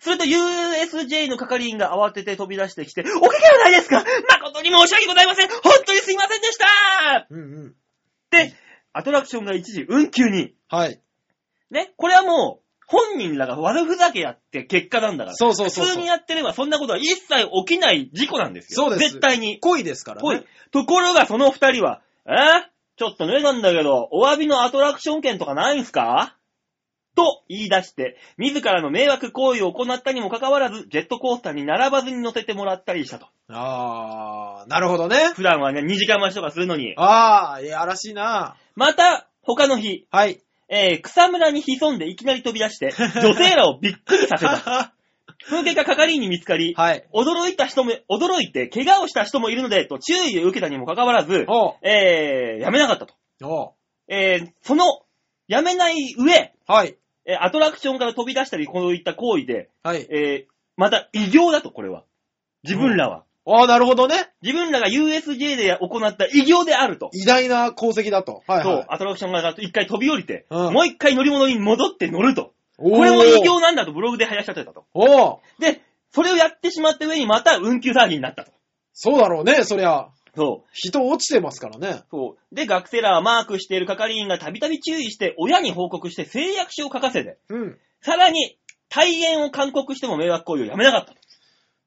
[0.00, 7.74] すると USJ の係員が慌てて飛び出してきて、おかげはないですか誠に申し訳ございません本当にすいませんでしたうんうん。
[8.30, 8.54] で、
[8.92, 10.54] アトラクションが一時運休に。
[10.68, 11.00] はい。
[11.70, 15.36] ね、これはもう、本人らが悪ふざけやって結果なんだから。
[15.36, 18.84] そうそうそうそう普通にやってればそんなことは一切起きない事故なんですよ。
[18.84, 19.60] そうです絶対に。
[19.60, 20.44] 恋ですからね。。
[20.72, 22.32] ところがその二人は、え？
[22.96, 26.34] ちょっと濡れたんだけど、お詫びのアトラクション券とかないんすか？
[27.14, 33.26] と言い出して、自らの迷惑行為を行ったにもかかわらず、ジェットコースターに並ばずに乗せてもらったりしたと。
[33.48, 35.32] あー、なるほどね。
[35.34, 36.94] 普段はね、2時間待ちとかするのに。
[36.96, 38.56] あー、いやらしいな。
[38.76, 40.40] また、他の日、はい。
[40.68, 44.94] えー草むらに潜んでいきなり飛び出して、 女性らをびっくりさせた。
[45.48, 47.06] その結果、係員に見つかり、はい。
[47.12, 53.14] 驚いた人も、驚いて、怪我をした人もいるので、と注意を受けたにもかかわらず、おうえー、やめなかったと。
[53.42, 53.72] おう
[54.08, 54.84] えー、その、
[55.46, 56.96] やめない上、はい。
[57.24, 60.06] えーアトラクションから飛び出したり、こういった行為で、はい。
[60.10, 62.04] えー、また異業だと、これは。
[62.64, 63.24] 自分らは。
[63.48, 64.30] あー、なるほどね。
[64.42, 67.10] 自分らが USJ で行った異業であると。
[67.12, 68.42] 偉大な功績だと。
[68.46, 68.86] はい、そうはい、。
[68.88, 72.52] アトラクションが一回飛び降りて、うんもう一回乗り物に戻って乗ると。
[72.76, 74.84] ここれも異業なんだとブログで林立てたと。
[74.94, 75.80] おうで、
[76.12, 78.52] それをやってしまった上にまた運休騒ぎになったと。
[78.92, 80.08] そうだろうね、そりゃ。
[80.36, 80.68] そう。
[80.72, 82.02] 人落ちてますからね。
[82.10, 82.54] そう。
[82.54, 87.78] で、学生らはマークしている係員がたびたび注意して、親に報告して誓約書を書かせて、うん。
[88.00, 88.58] さらに、
[88.90, 91.18] 退園を勧告しても迷惑行為をやめなかったと。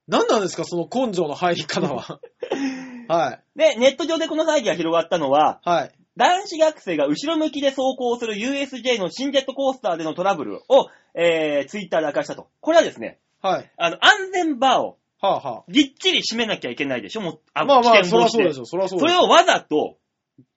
[0.07, 2.19] 何なんですか、その根性の入り方は。
[3.07, 3.59] はい。
[3.59, 5.91] で、ネット上でこの騒ぎが広がったのは、はい。
[6.17, 12.47] 男子学生が後ろ向きで走行する USJ の新ジェットコースターでのトラブルを、えー、ツイッターで明かしたと。
[12.59, 13.71] これはですね、はい。
[13.77, 17.21] あの、安全バーをはあ、はぎっちり締めなきゃいけないでしょ？
[17.21, 17.61] もう、あ。
[17.61, 19.15] あまあまあ、そりゃそうでしょ、そりゃそうでしょ。
[19.17, 19.97] それをわざと、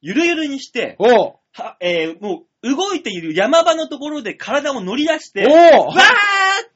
[0.00, 6.02] ゆるゆるにして、おうは、えー、もう、動いている山場のところで体を乗り出して、おうわーっ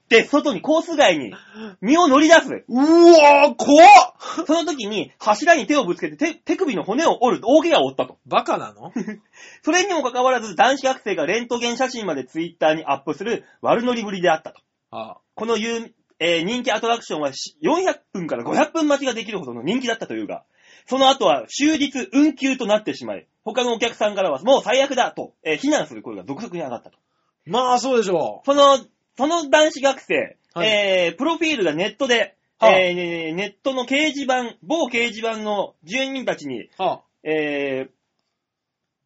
[0.09, 1.33] て外にコース外に
[1.81, 2.65] 身を乗り出す。
[2.69, 8.19] うわー、怖っその時に柱に手をぶつけて手手首の骨を折る大怪我を負ったと。
[8.27, 8.93] バカなの？
[9.63, 14.61] それにもかかわらず男子学生がレントゲン写真までツイッターにアップする悪乗りぶりであったと。
[14.91, 20.45] あこの有えー人気アトラクションはし400分から500分待ちができるほどの人気だったというが、
[20.87, 26.99] その後は終日運休となってしまい、他のお客さんからはもう最悪だと、えー非難する声が続々に上がったと。
[27.47, 28.79] まあ、そうでしょその、
[29.19, 36.69] その男子学生、はいえー、プロフィールがネットで、はあえーネットの掲示板、某掲示板の住人たちに、う。
[36.79, 37.91] はえー、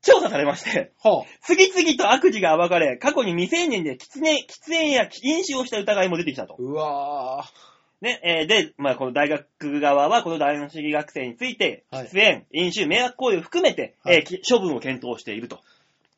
[0.03, 6.63] 調査されまして、あ、は次々と悪事が暴かれ、過去に未成年で喫煙喫煙や飲酒をした疑いも出てきたとあ。。
[6.63, 7.45] うわ
[8.03, 15.61] ね、えーで、まあ、この大学側は、この男子学生について、はい喫煙、飲酒、迷惑行為を含めて、はいえーき処分を検討していると。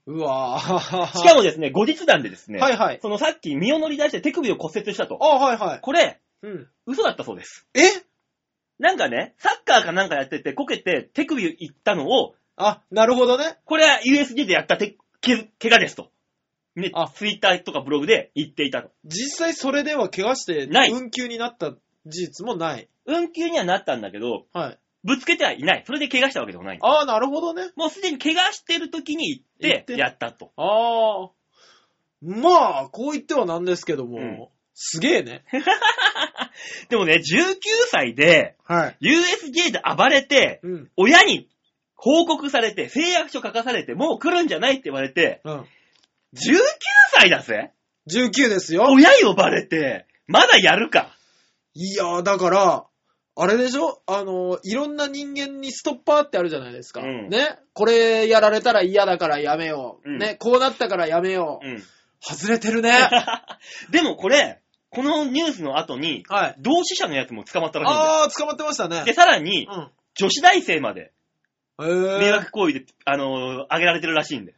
[0.07, 0.12] ー。
[0.12, 1.19] うわー。
[1.19, 2.99] しかもですね、後日談でですね、はいはい。
[3.03, 5.19] そのさっき身を乗り出して手首を骨折したと。
[5.21, 5.81] あ、はいはい。
[5.81, 6.69] これ、うん。
[6.87, 7.67] 嘘だったそうです。
[7.75, 7.81] え？
[8.79, 13.57] なんかね、サッカーかなんかやってて、こけて手首いったのを、あ、なるほどね。
[13.64, 16.11] これは USJ でやった手、け、怪我ですと。
[16.77, 18.90] ねあ、ツイッターとかブログで言っていたと。
[19.05, 22.88] 実際それでは怪我して、ない運休になった事実もない。
[23.07, 24.79] 運休にはなったんだけど、はい。
[25.05, 25.85] ぶつけてはいない。
[25.87, 26.79] それで怪我したわけでもない。
[26.81, 27.71] ああ、なるほどね。
[27.77, 30.53] もうすでに怪我してる時に行っ、行っててやったと。
[30.57, 31.31] ああ。
[32.23, 35.45] まあ、こう言ってはなんですけども、うんすげえね。
[36.90, 37.57] でもね、19
[37.90, 38.97] 歳で、はい。
[39.01, 40.90] USJ で暴れて、うん。
[40.97, 41.49] 親に
[41.95, 45.61] 報告されて、誓約書書かされて、もう来るんじゃないって言われて、うん。
[45.61, 45.67] 19
[47.12, 47.71] 歳だぜ
[48.11, 48.85] 19ですよ。
[48.88, 51.17] 親呼ばれて、まだやるか。
[51.75, 52.85] いやー、だから、
[53.37, 54.01] あれでしょ？
[54.07, 57.01] あの、いろんな人間にストッパーってあるじゃないですか。
[57.01, 57.59] うんね？
[57.73, 60.09] これやられたら嫌だからやめよう。
[60.09, 60.37] うんね？
[60.38, 61.66] こうなったからやめよう。
[61.66, 61.83] うん。
[62.20, 62.92] 外れてるね。
[63.90, 66.55] でもこれ、このニュースの後に、はい。
[66.59, 68.11] 同志社のやつも捕まったらしいんだよ。
[68.25, 69.03] あー、捕まってましたね。
[69.05, 69.90] で、さらに、うん。
[70.14, 71.12] 女子大生まで
[71.77, 74.55] 迷惑行為で、あのー、挙げられてるらしいんで。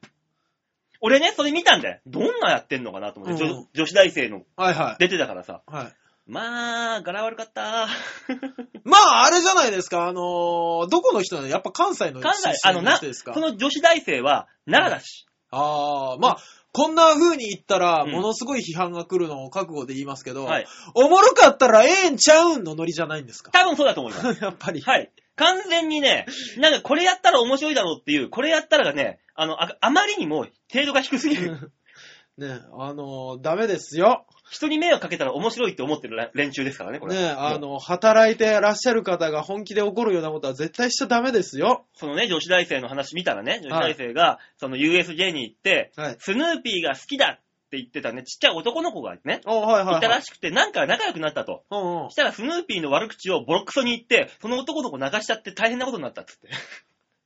[1.00, 2.00] 俺ね、それ見たんだよ。
[2.06, 4.96] どんなやってんのかなと思って、うん女女子大生のはいはい。
[4.98, 5.62] 出てたからさ。
[5.66, 5.92] はい。
[6.26, 7.86] まあ、柄悪かった。
[8.84, 10.08] まあ、あれじゃないですか。
[10.08, 13.32] あのー、どこの人なのやっぱ関西の関西、出身あの、な、人ですか？
[13.34, 15.26] その女子大生は奈良だし。
[15.50, 16.36] ああ、まあ、
[16.72, 20.66] こんな風に言ったら、うんものすごい批判が来るのを覚悟で言いますけど、はい。
[20.94, 23.52] おもろかったらええんちゃうんのノリじゃないんですか？
[23.52, 24.42] 多分そうだと思います。
[24.42, 24.80] やっぱり。
[24.80, 25.10] はい。
[25.36, 26.26] 完全にね、
[26.58, 31.70] なんかこれやったら面白いだろうっていう、これやったらがね、あの、ああまりにも程度が低すぎる。
[32.38, 34.26] ねあのー、ダメですよ。
[34.48, 37.14] 人に迷惑かけたら面白いって思ってる連中ですからね、これ。
[37.14, 41.84] ねあの、働いてらっしゃる方が本気で怒るようなことは絶対しちゃダメですよ。
[41.94, 46.16] そのね、女子大生の話見たらね、女子大生が、その USJ に行って、はい。
[46.18, 50.16] スヌーピーが好きだって言ってたね、ちっちゃい男の子がね、おはいはい、いたはい。
[50.18, 51.64] らしくて、なんか仲良くなったと。
[51.70, 56.48] うんうんそしたらスヌーピーの悪口をボロクソに言って、その男の子泣かしちゃって大変なことになったっつって。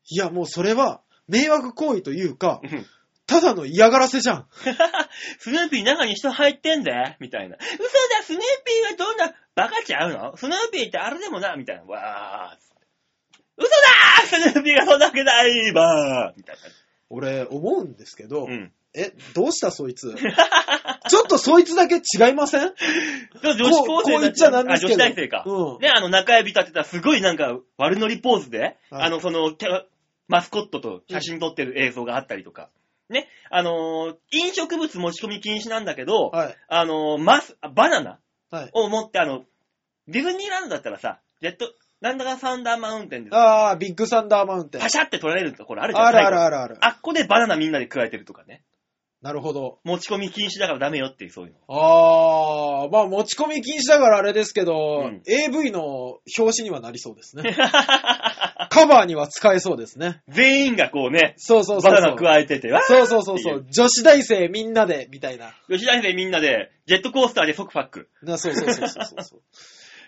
[0.09, 2.87] いや、もうそれは、迷惑行為というかう、ん
[3.31, 4.47] ただの嫌がらせじゃん。
[5.39, 7.57] スヌーピー中に人入ってんぜみたいな。
[7.57, 10.37] 嘘だ、スヌーピーはどんな、バカちゃうの？
[10.37, 11.85] スヌーピーってあれでもな、みたいな。
[11.85, 12.71] わー。
[13.57, 16.57] 嘘だースヌーピーがそんなわけないばーみたい
[17.09, 18.53] 俺、思うんですけど、な。
[18.53, 18.73] うん。
[18.95, 20.13] え、どうしたそいつ？
[21.09, 22.75] ちょっとそいつだけ違いません？
[23.45, 25.45] 女子高生こうこう言っちゃなんですけどあ、女子大生か。
[25.47, 29.69] うんね、あの、中指立てたすごいなんか悪ノリポーズで、はいあの、その、て
[30.27, 32.71] マスコットと写真撮ってる映像があったりとか。
[33.11, 36.57] ね、あのー飲食物持ち込み禁止なんだけど、はい。
[36.69, 38.19] あのーマス、バナナ
[38.51, 38.71] はい。
[38.73, 39.45] を持って、あの、
[40.09, 44.81] ディズニーランドだったらさ、ジェット、なんだかサンダーマウンテンで、ああ、ビッグサンダーマウンテン。
[44.81, 46.07] パシャって取られるところあるじゃん。
[46.07, 46.77] あるあ最後るあるある。
[46.81, 48.63] あっこでバナナみんなで加えてるとかね。
[49.23, 49.81] なるほど。
[49.85, 51.59] 持ち込み禁止だからダメよっていう、そういうの。
[51.69, 55.83] ああ、まあ持ち込み禁止だからあれですけど、うん AV の
[56.39, 57.43] 表紙にはなりそうですね。
[58.69, 60.23] カバーには使えそうですね。
[60.29, 61.93] 全員がこうね、そうそうそう。
[61.93, 63.55] バナナ加えてて、わーそうそうそうそ。
[63.55, 65.55] う女子大生みんなで、みたいな。
[65.69, 68.09] 吉田生みんなで、ジェットコースターで即パック。
[68.23, 69.43] なそうそうそうそうそうそう。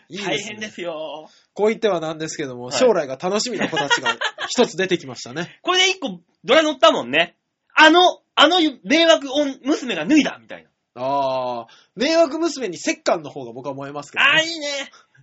[0.09, 1.29] いいですね大変ですよ。
[1.55, 4.17] こう言ってはなんですけども、はい将来が楽しみな子たちが
[4.49, 5.59] 一つ出てきましたね。
[5.62, 7.37] これで一個ドラ乗ったもんね。
[7.75, 10.71] あの、あの迷惑音娘が脱いだみたいな。
[10.95, 14.45] ああ、迷惑娘に折感の方が僕は燃えますけど、ああ、ね。
[14.45, 14.67] いいね。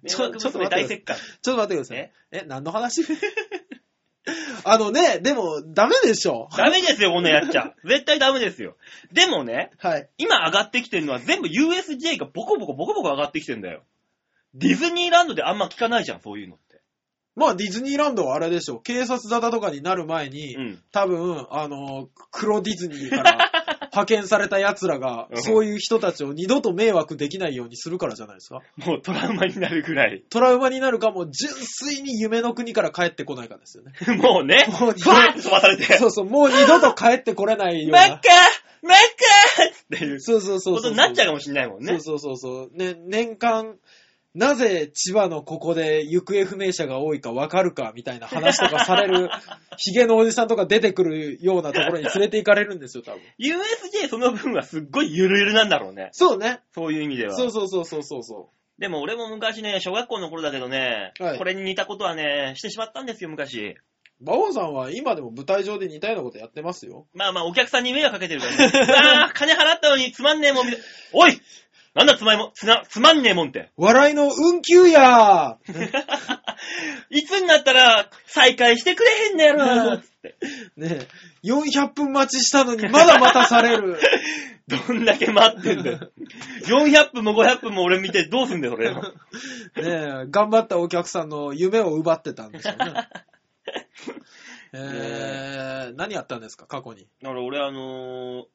[0.04, 1.18] 迷ちょ惑ちょっと待って娘大石棺。
[1.18, 2.12] ちょっと待ってください。
[2.32, 3.04] え、何の話？
[4.64, 6.50] あのね、でも、ダメでしょ。
[6.56, 7.74] ダメですよ、こんなやっちゃ。
[7.84, 8.76] 絶対ダメですよ。
[9.12, 10.10] でもね、はい。
[10.18, 13.84] 今上がってきてるのは全部 USJ がボコボコボコボコ上がってきてんだよ。
[14.54, 16.82] ディズニーランドであんま聞かないじゃん、そういうのって。
[17.36, 18.80] まあ、ディズニーランドはあれでしょ。
[18.80, 20.84] 警察沙汰とかになる前に、うん。
[20.92, 23.49] 多分、あの、黒ディズニーから
[24.00, 28.62] 派遣された奴らが、うんそういう人たちを二度と迷惑できないようにするからじゃないですか。
[28.78, 30.24] もうトラウマになるぐらい。
[30.30, 33.94] トラウマになるかも、純粋に夢の国から帰ってこないかですよね。
[34.18, 35.84] もうね、もうふわーって飛ばされて。
[35.98, 38.16] そうそう、もう二度と帰ってこれないようなマッカ。
[38.16, 38.20] ー
[38.82, 38.98] マッ
[39.58, 40.76] カーっていうそうそうそうそう。
[40.76, 42.00] ことになっちゃうかもしれないもんね。
[42.00, 42.78] そうそうそうそう。
[42.78, 43.76] ね、年間、
[44.36, 49.30] なぜ千葉のここで行方不明者が多いかわかるかみたいな話とかされる、
[49.78, 53.22] ヒゲのおじさんとか出てくるようなところに連れて行かれるんですよ、多分。
[53.40, 56.10] USJ その分はすっごいゆるゆるなんだろうね。
[56.12, 56.60] そうね。
[56.76, 57.36] そういう意味では。
[57.36, 63.60] そうそうそうそうそうそでも俺も昔ね、小学校の頃だけどね、はいこれに似たことはね、してしまったんですよ、昔。
[63.60, 63.76] う。
[64.22, 67.08] 馬王さんは今でも舞台上で似たようなことやってますよ。
[67.14, 68.72] まあまあ、お客さんに迷惑かけてるからね。
[68.94, 70.68] ああ、金払ったのにつまんねえもん
[71.14, 71.42] おい
[72.00, 73.72] なんだつまいも、つな、つまんねえもんって。
[73.76, 75.58] 笑いの運休や
[77.10, 79.96] いつになったら再開してくれへんねやろ。
[79.96, 80.38] って。
[80.78, 81.08] ねえ、
[81.44, 84.00] 400分待ちしたのにまだ待たされる。
[84.88, 86.00] どんだけ待ってんだよ。
[86.68, 88.94] 400分も500分も俺見てどうすんだよ、それ。
[88.96, 89.02] ね
[89.76, 93.10] え、頑張ったお客さんの夢を奪ってたんでしょうね。
[94.72, 97.10] えー、何やったんですか、過去に？
[97.22, 98.46] だから俺あのー、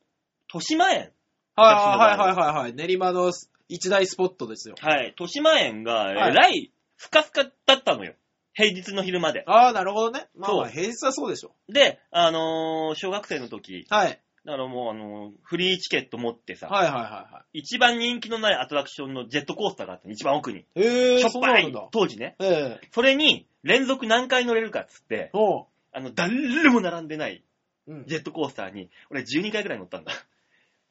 [0.48, 1.12] 豊島園。
[1.56, 2.74] はいはいはいはいはい。
[2.74, 3.30] 練馬の
[3.68, 4.74] 一大スポットですよ。
[4.80, 5.06] はい。
[5.18, 8.14] 豊島園が、えはいらい、ふかふかだったのよ。
[8.54, 9.44] 平日の昼まで。
[9.46, 10.28] ああ、なるほどね。
[10.36, 13.94] まあまあ、そう平日はそうでしょで、あのー小学生の時、う。
[13.94, 14.20] はい。
[14.44, 20.60] だからもうあのーフリーチケット持ってさ、はいはいはいは一番人気のないアトラクションのジェットコースターがあったの、一番奥に。
[20.60, 20.64] い。
[20.76, 21.88] えー、しょっぱそうないんだ。
[21.90, 22.36] 当時ね。
[22.40, 25.66] ええそれに、連続何回乗れるかっつって、おう。
[25.92, 27.42] あの、誰も並んでない
[27.86, 28.04] うん。
[28.06, 30.12] ジェットコースターに、俺12回くらい乗ったんだ。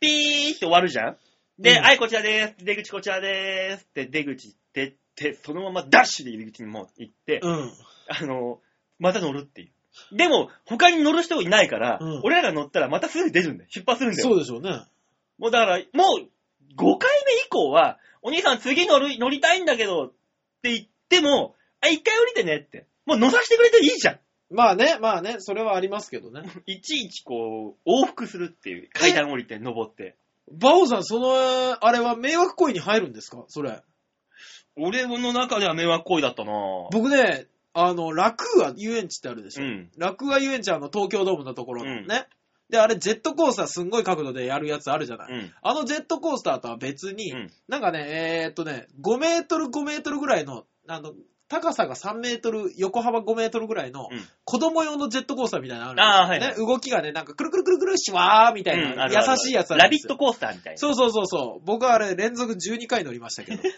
[0.03, 1.17] ピーって終わるじゃん
[1.59, 2.65] で、うんはい、こちらでーす。
[2.65, 3.83] 出口こちらでーす。
[3.83, 7.71] って出口出て、そのままダッシュで入り口にもう行って、うん。
[8.09, 8.59] あの、
[8.99, 10.17] また乗るっていう。
[10.17, 13.69] でも、他に乗る人いないから、うん俺らが乗ったらまたすぐ出るんだよ。
[13.69, 14.29] 出発するんだよ。
[14.29, 14.83] そうでしょうね。
[15.37, 16.29] もうだから、もう、
[16.75, 20.11] 5回目以降は、お兄さん次乗る、乗りたいんだけど、っ
[20.63, 22.87] て言っても、あ、一回降りてねって。
[23.05, 24.19] もう乗させてくれていいじゃん。
[24.53, 26.43] まあね、まあね、それはありますけどね。
[26.65, 28.89] いちいちこう、往復するっていう。
[28.93, 30.15] 階段降りて、登って。
[30.51, 33.43] バオさん、その、あれは迷惑行為に入るんですか？
[33.47, 33.81] それ。
[34.75, 36.89] 俺の中では迷惑行為だったなぁ。
[36.91, 39.63] 僕ね、あの、楽は遊園地ってあるでしょ。
[39.63, 39.91] うん。
[39.97, 42.27] 楽は遊園地はあの、東京ドームのところのうんね。
[42.69, 45.31] で、あれ、ジェットコースターすんごい角度でやるやつあるじゃない。
[45.31, 45.53] うん。
[45.61, 51.13] あのジェットコースターとは別に、うんなんかね、えー、っとね、5メートル5メートルぐらいの、あの、
[51.53, 56.67] 高さが3メートル、横幅5メートルぐらいの、うん子供用のジェットコースターみたいなのあるんですよ、あーはい。
[56.67, 60.17] 動きがね、なんかくるくるくるくるしわーみたいな、優しいやつあるラビット。
[60.17, 60.77] コースターみたいな。
[60.77, 61.65] そうそうそうそう。
[61.65, 63.63] 僕はあれ連続12回乗りましたけど。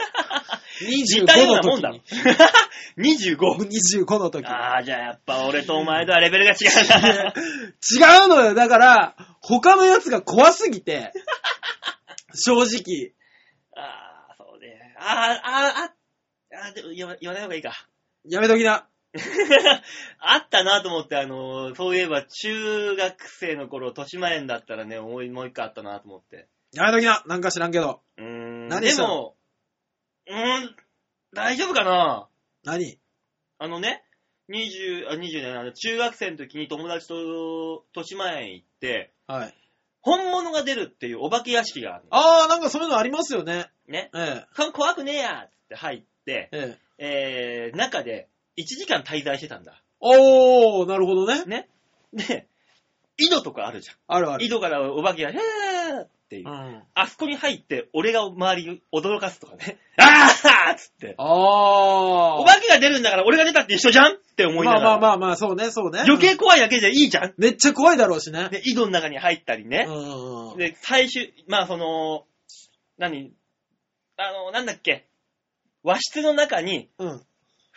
[0.81, 3.45] 似たよう25なもんだの時にろ。
[3.55, 4.05] 25。
[4.05, 4.49] 25の時に。
[4.49, 7.33] ああ、じゃあやっぱ俺とお前とはレベルが違うな。
[7.33, 8.53] 違うのよ。
[8.53, 11.13] だから、他のやつが怖すぎて、
[12.35, 13.13] 正直。
[13.75, 14.95] ああ、そうね。
[14.99, 15.94] ああ、あ
[16.55, 17.73] あ、でも言わ言わない方がいいか。
[18.27, 18.87] やめときな。
[20.19, 26.47] あったなと思って、あのーそういえば中学生の頃、豊島園だったらね、もうもう一回あったなと思って。
[26.73, 27.23] やめときな。
[27.25, 28.01] なんか知らんけど。
[28.17, 28.67] うーん。
[28.67, 29.37] 何したも、
[30.27, 30.75] うーん、
[31.33, 32.27] 大丈夫かな？
[32.63, 32.99] 何？
[33.57, 34.03] あのね、
[34.49, 39.53] 20、あ、20年、あの中学生の時に友達と豊島園行って、はい。
[40.01, 42.09] 本物が出るっていうお化け屋敷があるの。
[42.11, 43.71] あー、なんかそういうのありますよね。
[43.87, 44.11] ね。
[44.13, 47.67] えこ怖くねえやっつって入ってえ。、ええ。
[47.67, 49.81] えー、中で1時間滞在してたんだ。
[49.99, 51.43] おー、なるほどね。
[51.45, 51.67] ね。
[52.13, 52.47] で、
[53.17, 53.95] 井戸とかあるじゃん。
[54.07, 54.45] あるある。
[54.45, 55.37] 井戸からお化けが、へー
[56.03, 56.51] っていうう。
[56.51, 56.83] ん。
[56.93, 59.77] あそこに入って、俺が周り驚かすとかね。
[59.97, 61.15] あーっつって。
[61.17, 61.27] あー。
[61.27, 64.13] お化けが出るんだから俺が出たって一緒じゃん？
[64.15, 64.89] って思いなまあがら。
[64.89, 65.99] まあまあまあ、そうね、そうね。
[66.01, 67.33] 余計怖いだけじゃいいじゃん。
[67.37, 68.49] めっちゃ怖いだろうしね。
[68.49, 69.91] で、井戸の中に入ったりねう。
[69.91, 70.57] んうんうん。
[70.57, 72.25] で、最終、まあその、
[72.97, 73.31] 何？
[74.17, 75.07] あの、なんだっけ？
[75.85, 77.21] 和室の中に、うん。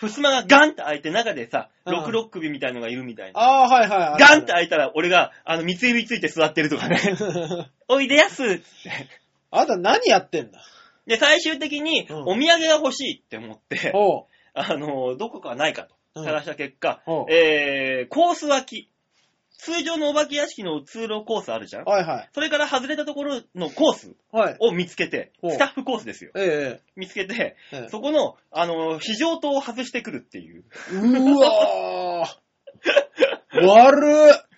[0.01, 3.41] 襖がガンって開いて中でさ、うん六六首みたいのがいるみたいな。
[3.41, 4.21] あー、はいはい。
[4.21, 6.99] ガンって開いたら俺が、あの、三つ指ついて座ってるとかね。
[7.89, 8.63] おいでやすって。
[9.51, 10.61] あなた何やってんだ？
[11.07, 14.25] で、最終的に、うんお土産が欲しいって思って、おう。
[14.55, 18.89] あの、どこかないかとうん探した結果、おうえー、コース脇。
[19.59, 21.85] 通常のお化け屋敷の通路コースあるじゃん？
[21.85, 22.29] はいはい。
[22.33, 24.57] それから外れたところのコースはい。
[24.61, 26.31] を見つけて、スタッフコースですよ。
[26.37, 27.89] え見つけて、えええ。
[27.89, 30.65] そこの、あの、非常灯を外してくるっていう。
[30.93, 33.67] うわー。
[33.67, 34.49] 悪っ。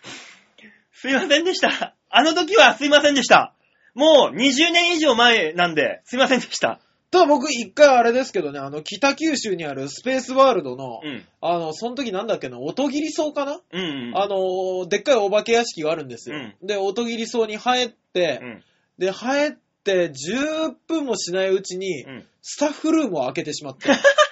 [0.93, 1.97] すいませんでした。
[2.11, 3.55] あの時はすいませんでした。
[3.95, 6.79] もう20年以上前なんで、すいませんでした。
[7.11, 11.25] ただ僕一回あれですけどね、あの、北九州にあるスペースワールドの、うん。
[11.41, 14.17] あの、その時なんだっけな、音切り層かな、うん、うん。
[14.17, 16.37] あの、でっかいお化け屋敷があるんですよ。
[16.37, 18.65] うんで、音切り層に入って、うん。
[18.99, 19.53] で、入っ
[19.83, 22.25] て10分もしないうちに、うん。
[22.43, 23.89] スタッフルームを開けてしまって。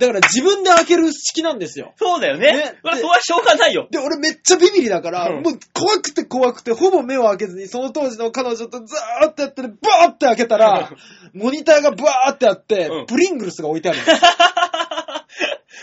[0.00, 1.92] だから自分で開ける式なんですよ。
[1.96, 2.52] そうだよね。
[2.56, 3.86] ねまあ、でそれはしょうがないよ。
[3.90, 10.90] で、俺めっちゃビビリだから、うんもう怖くて怖くて、ほぼ目を開けずに、その当時の彼女とザーってやってる、バーって開けたら、
[11.34, 14.04] モニターがバーってあって、うんプリングルスが置いてあるの。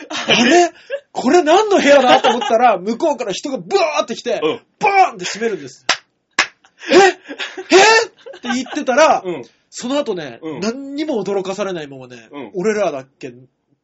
[0.10, 0.72] あれ？
[1.12, 5.86] これ何の部屋だと思ったら、向こうから人がバーって来て、うんバーンって閉めるんです。
[6.92, 6.96] え？
[6.96, 7.00] え？
[7.10, 9.44] って言ってたら、うん。
[9.70, 13.32] その後ね、うん何にも驚かされないままね、うん俺らだっけ、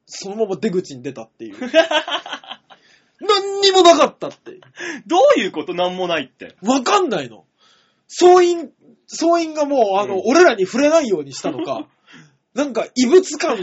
[0.05, 1.55] そのまま出口に出たっていう。
[3.21, 4.59] 何にもなかったって。
[5.07, 5.73] どういうこと？
[5.73, 6.55] なんもないって。
[6.61, 7.45] わかんないの。
[8.07, 8.71] 総員、
[9.07, 11.87] 総員がもう、あの、うん俺らに触れないようにしたのか、
[12.53, 13.59] なんか異物感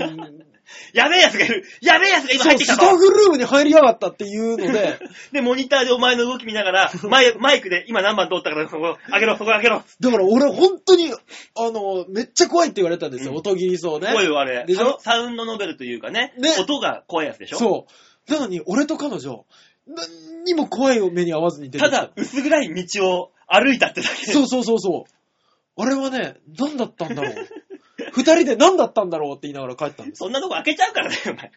[0.92, 4.98] やべえやつがいるやべえやつが今入ってきたとスタッフルームに入りやがったっていうので、
[5.32, 9.82] で、モニターでお前の動き見ながら、マイマイクで今何番通ったからそこ上げろ、そこ上げろ。
[10.00, 14.12] だから俺本当に、あの、めっちゃ怖いって言われたんですよ、うん音切りそうね。
[14.12, 14.98] 声をあれでしょ？
[15.00, 17.58] サウンドノベルというかね、ね音が怖いやつでしょ？
[17.58, 17.86] そ
[18.28, 18.32] う。
[18.32, 19.46] なのに、俺と彼女、
[19.86, 24.32] 何にも怖い目に合わずに出てきただ、薄暗い道を歩いたってだけで。
[24.32, 25.82] そうそうそうそう。
[25.82, 27.34] あれはね、何だったんだろう。
[28.12, 30.26] 二人で何だったんだろうって言いながら帰ったんですよ。
[30.26, 31.52] そんなとこ開けちゃうからね、お前。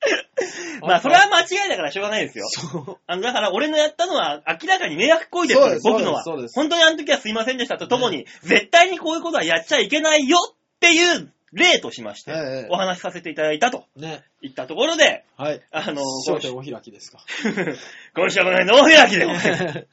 [0.82, 2.46] まあ、それは間違いだからしょうがないですよ。
[2.48, 2.98] そう。
[3.06, 6.22] あの、だから俺のやったのは明らかに迷惑行為ですから、そうです僕のは。
[6.22, 14.22] そうですそう本当にあの時はすいませんでしたとともに、絶対にこういうことはやっちゃいけないよっていう例としまして、ええお話しさせていただいたとね。
[14.42, 15.62] いったところで、はい。
[15.70, 17.18] あの、焦点お開きですか。
[18.14, 19.86] 今週はこの辺の大開きでございます。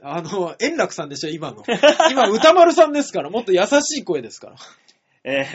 [0.02, 1.64] あの、円楽さんでしょ、今の。
[2.10, 4.56] 今、歌丸さんですから、もっと優しい声ですから。
[5.24, 5.46] えー、焦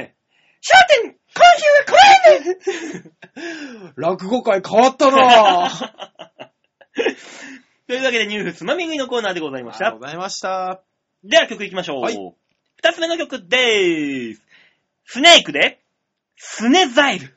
[1.03, 1.95] 点今週はこ
[3.93, 5.89] れ落語会変わったなぁ。
[7.88, 9.99] というわけでニュースつまみ食いのコーナーでございましたありがとう。
[10.01, 10.82] ございました。
[11.24, 12.01] では曲いきましょう。
[12.01, 12.36] はい
[12.78, 14.41] 二つ目の曲でーす。
[15.05, 15.82] スネークで、
[16.36, 17.36] スネザイル。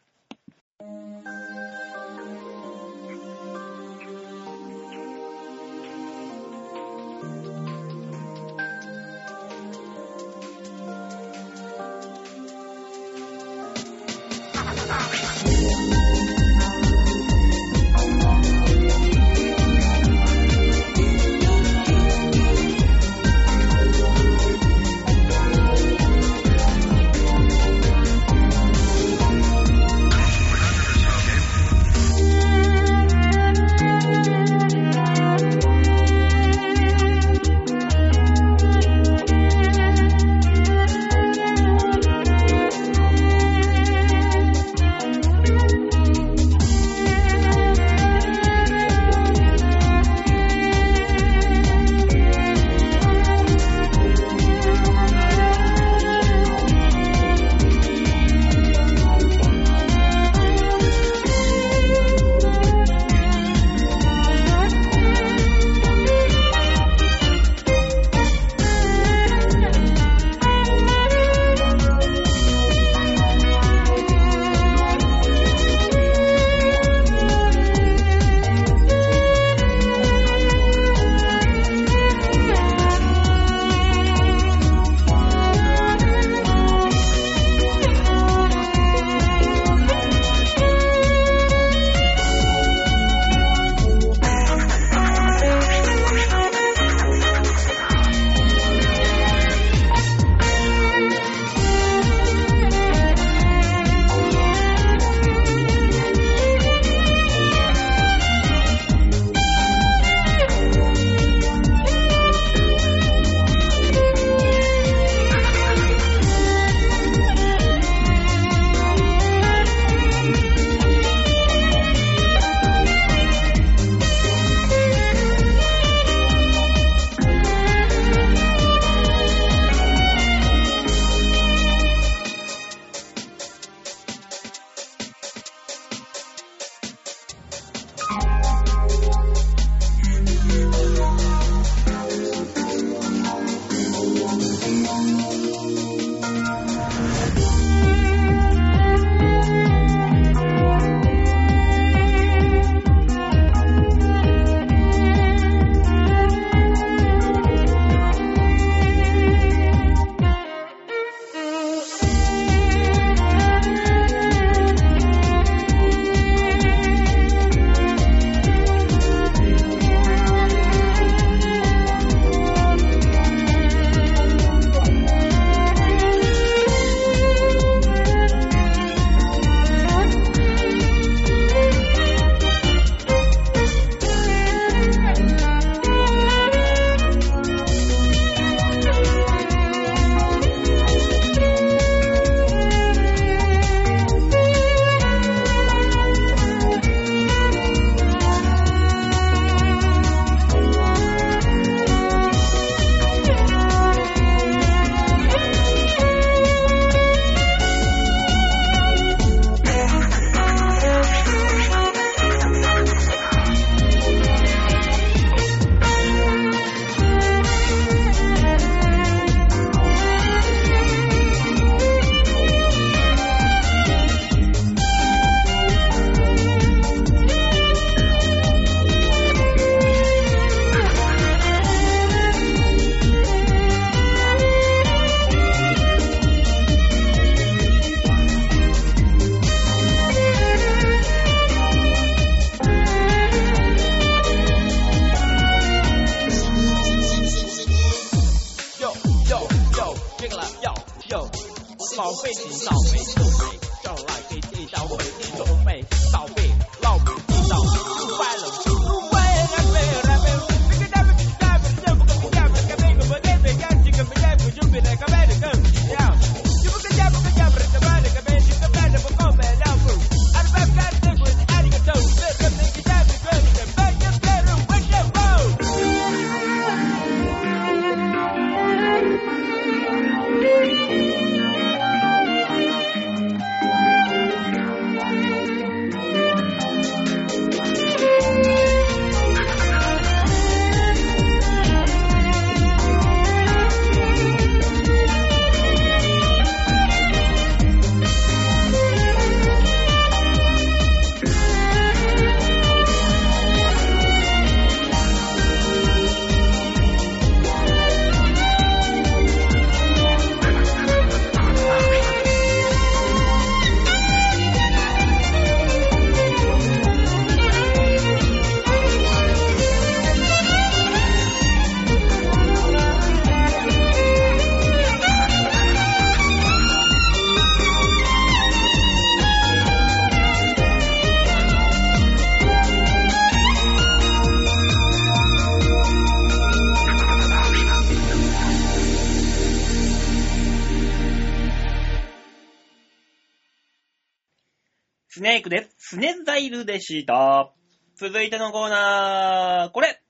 [346.39, 347.53] スネザイルでした。
[347.97, 350.01] 続いてのコーナー、これ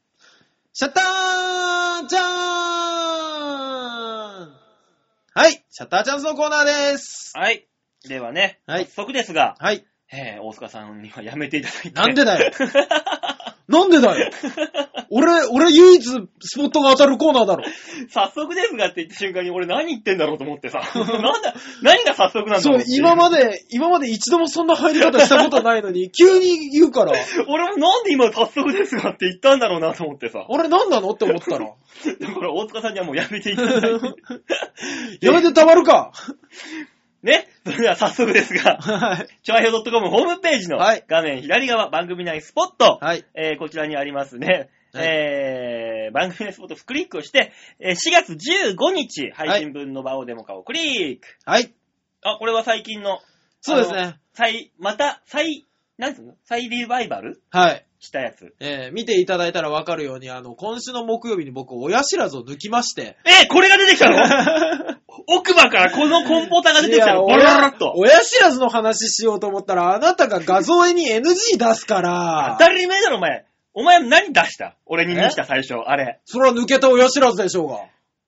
[0.75, 2.23] シャッターチャン
[5.33, 7.33] はい、シャッターチャンスのコーナーです。
[7.35, 7.67] はい。
[8.07, 9.87] ではね、はい早速ですが、はい。
[10.13, 11.91] えー、大塚さんにはやめていただいて。
[11.93, 12.53] なんでだよ。
[13.69, 14.31] なんでだよ。
[15.11, 17.65] 俺、俺唯一スポットが当たるコーナーだろ。
[18.09, 20.81] 早速ですがって言った瞬間に俺何言ってんだろうと思ってさ。
[20.97, 27.13] なんだ、何が早速なんだそうろうっ、て今まで、今まで一度もそんな入り方したことないのに、 急に言うから、
[27.47, 30.47] 俺もなんで今早速ですがって言ったんだろうなと思ってさ。
[30.49, 31.67] あれ何なのって思ったら。
[31.67, 35.27] だから大塚さんにはもうやめていただいて。
[35.27, 36.13] やめてたまるか。
[37.23, 37.49] ね。
[37.65, 39.29] それでは早速ですが、 はい。
[39.43, 43.25] チョアヘオ .com ホームページのはい画面左側、番組内スポット、はい。
[43.35, 51.27] えーこちらにありますね、はいえー、番組内スポットをクリックをして、えー4月15日配信分の場をデモ化をクリック。
[51.45, 51.75] はい。
[52.23, 53.19] あ、これは最近の
[53.61, 54.15] そうですね。
[54.35, 55.67] 再、また、再、
[55.99, 56.35] なんつうの？
[56.45, 57.43] 再リバイバル？
[57.51, 57.85] はい。
[58.01, 58.55] したやつ。
[58.61, 64.19] えー見ていただいたらわかるように、あの、今週の木曜日に僕、親知らずを抜きまして、えーこれが出てきたの？
[65.31, 67.93] 奥歯からこのコンポタが出てきたのボロロロっと。
[67.97, 73.45] 親知らずの話しようと思ったら、あなたが画像絵に NG 出すから当、たり前だろ、お前。
[73.75, 74.77] お前何出した？
[74.87, 76.19] 俺に見した最初、あれ。
[76.25, 77.81] それは抜けた親知らずでしょうが。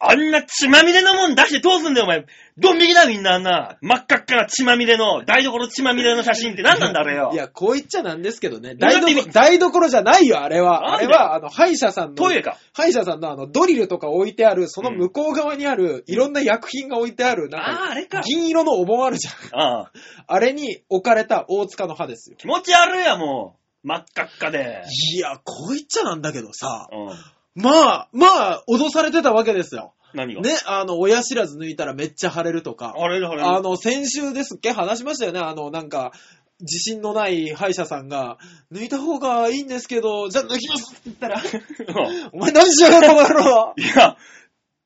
[0.02, 2.24] あんな血まみれのもん出してどうすんだよ、お前。
[2.56, 3.76] ドン引きだ、みんなあんな。
[3.82, 7.30] 真っ赤っかな血まみれの、台所血まみれの写真って何なんだ、あれよ。
[7.34, 8.74] いや、こう言っちゃなんですけどね。
[8.76, 10.94] 台所、台所じゃないよ、あれは。
[10.94, 12.56] あれは、あの、歯医者さんの、トイレか。
[12.72, 18.22] 歯医者さんのあの、ドリルとか置いてある、その向こう側にある、いろんな薬品が置いてある、なんか、ああ、あれか。
[18.22, 19.60] 銀色のお盆あるじゃん。
[19.60, 19.92] ああ。
[20.26, 22.36] あれに置かれた大塚の歯ですよ。
[22.38, 23.86] 気持ち悪いや、もう。
[23.86, 24.82] 真っ赤っかで。
[25.14, 27.39] いや、こう言っちゃなんだけどさ、うん。
[27.54, 29.94] まあ、まあ、脅されてたわけですよ。
[30.14, 30.40] 何が？
[30.40, 32.94] ね、あの、親知らず抜いたらめっちゃ腫れるとか。
[32.96, 34.72] あれだ、あれあの、先週ですっけ？
[34.72, 35.40] 話しましたよね？
[35.40, 36.12] あの、なんか、
[36.60, 38.36] 自信のない歯医者さんが、
[38.72, 41.40] 抜いた方がいいんですけど、じゃあ抜きますって言ったら、う
[42.36, 44.16] んお前何しやがるこの野郎いや、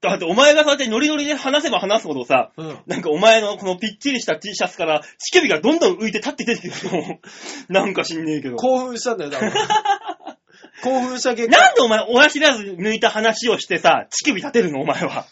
[0.00, 2.78] だってお前がそうやってノリノリで話せば話すほどさ、うん。
[2.86, 7.18] なんかお前のこのぴっちりした T シャツから乳首がどんどん浮いて立って出てくるの。
[7.70, 8.56] なんか知んねえけど。
[8.56, 9.50] 興奮したんだよ、多分。
[10.84, 11.58] 興奮した結果。
[11.58, 14.82] なんでお前親知らず抜いた話をしてさ、乳首立てるの？
[14.82, 15.26] お前は。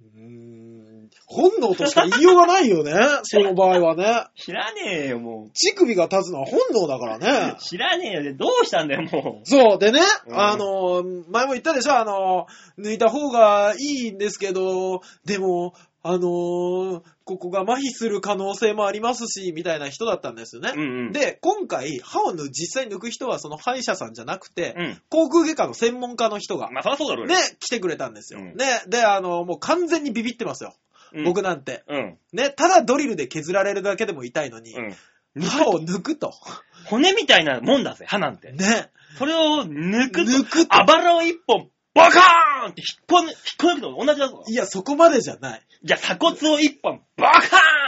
[0.00, 2.92] うーん本能としか言いようがないよね。
[3.24, 4.24] その場合はね。
[4.36, 7.60] 知らねえよ、も乳首が立つのは本能だからねう。。
[7.60, 8.22] 知らねえよ。
[8.22, 12.46] で、どうしたんだよ、もそう、でね、うんあの、前も言ったでしょ、あの、
[12.78, 15.74] 抜いた方がいいんですけど、でも、
[16.04, 20.72] あの、ここが麻痺する可能性もありますし、みたいな人だったんですよね。
[20.76, 20.80] う。
[20.80, 25.02] うんうん。、で、今回、歯を抜実際抜く人はその歯医者さんじゃなくて、うん。
[25.10, 27.34] 口腔外科の専門家の人が、まあ、そそうだろうよ。
[27.34, 28.38] ね、来てくれたんですよ。
[28.38, 30.74] うんね、で、あの、もう完全にビビってますよ。
[31.12, 31.82] うん僕なんて。
[31.88, 32.18] うん。
[32.32, 35.42] ね、ただドリルで削られるだけでも痛いのに、うん。
[35.42, 36.32] 歯を抜くと。
[36.84, 38.52] 骨みたいなもんだぜ、歯なんて。
[38.52, 38.90] ね。
[39.18, 44.44] それを抜くと、抜くとあばらを一本、バカーンって引っこ抜、引っこ抜くのと同じだぞ。
[44.46, 45.62] いや、そこまでじゃない。
[45.82, 47.40] じゃあ鎖骨を一本、バカ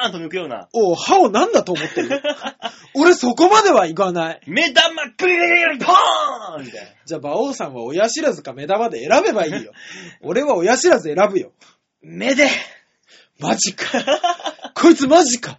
[0.06, 0.68] ーンと抜くような。
[0.72, 2.22] おう歯を何だと思ってる
[2.96, 4.40] 俺そこまではいかない。
[4.46, 6.90] 目玉グリグリグリポーンみたいな。
[7.04, 9.72] じゃあ、馬王さんは親知らずか目玉で選べばいいよ。
[10.22, 11.52] 俺は親知らず選ぶよ。
[12.00, 12.48] 目で、
[13.38, 13.86] マジか。
[14.74, 15.59] こいつマジか。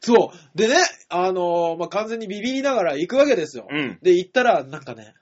[0.00, 0.58] そう。
[0.58, 0.76] でね、
[1.10, 3.66] あのーまあ、完全にビビりながら行くわけですよ。
[3.70, 3.98] うん。
[4.02, 5.14] で、行ったら、なんかね、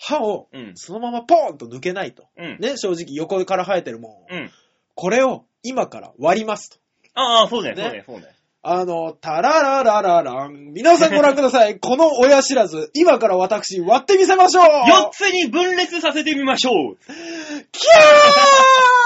[0.00, 0.72] 歯をうん。
[0.76, 2.24] そのままポーンと抜けないと。
[2.36, 2.58] うん。
[2.58, 4.34] ね、正直横から生えてるもん。
[4.34, 4.50] うん。
[4.94, 6.78] これを今から割りますと。
[7.14, 8.26] ああ、そうね、ねそうね、そうね。
[8.62, 10.72] あの、タラララララン。
[10.72, 11.78] 皆さんご覧ください。
[11.80, 17.98] この親知らず、今から私割ってみせましょう4つに分裂させてみましょうキャ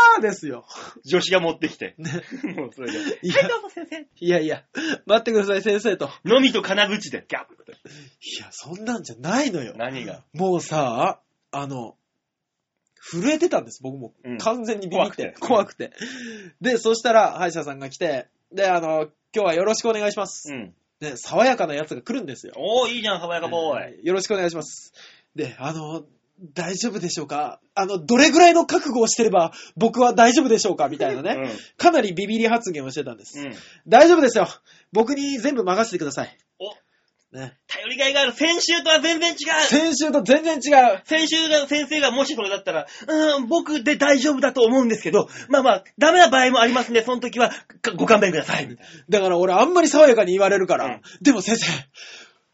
[0.00, 0.66] ーですよ。
[1.04, 1.94] 女子が持ってきて。
[1.98, 2.22] ね
[2.54, 3.18] もうそれで。
[3.22, 4.06] いやはい、どうぞ先生。
[4.20, 4.64] いやいや、
[5.06, 6.10] 待ってください先生と。
[6.24, 7.72] のみと金口で、ギャッて。
[7.72, 9.74] いや、そんなんじゃないのよ。
[9.76, 10.22] 何が？
[10.32, 11.96] もうさ、あの、
[13.00, 14.38] 震えてたんです、僕もうん。
[14.38, 15.34] 完全にビビって。
[15.38, 15.92] 怖怖くて。
[16.60, 20.52] で、そしたら、歯医者さんが来て、で、あの、今日はよろしくお願いします。
[20.52, 20.74] うん。
[21.00, 22.54] ね、爽やかなやつが来るんですよ。
[22.56, 23.94] おー、いいじゃん、爽やかボーイ。
[23.98, 24.92] えーよろしくお願いします。
[25.34, 26.04] で、あの、
[26.52, 27.60] 大丈夫でしょうか？
[27.74, 30.88] あの、どれぐらいの覚悟をしてれば僕は大丈夫でしょうか？
[30.88, 31.50] みたいなね。
[31.76, 33.38] かなりビビり発言をしてたんです。
[33.38, 33.46] うん。
[33.46, 33.54] うん。
[33.86, 34.48] 大丈夫ですよ。
[34.92, 36.36] 僕に全部任せてください。
[36.58, 37.56] お、ね。
[37.68, 38.32] 頼りがいがある。
[38.32, 39.36] 先週とは全然違う。
[39.68, 41.02] 先週と全然違う。
[41.04, 48.66] 先週が、先生がもしそれだったら、うーん、僕で大丈夫だと思うんですけど、まあまあ、ダメな場合もありますんで、その時はかご勘弁ください。
[48.66, 50.86] みたいだから俺あんまり爽やかに言われるから。
[50.86, 51.70] うんでも先生、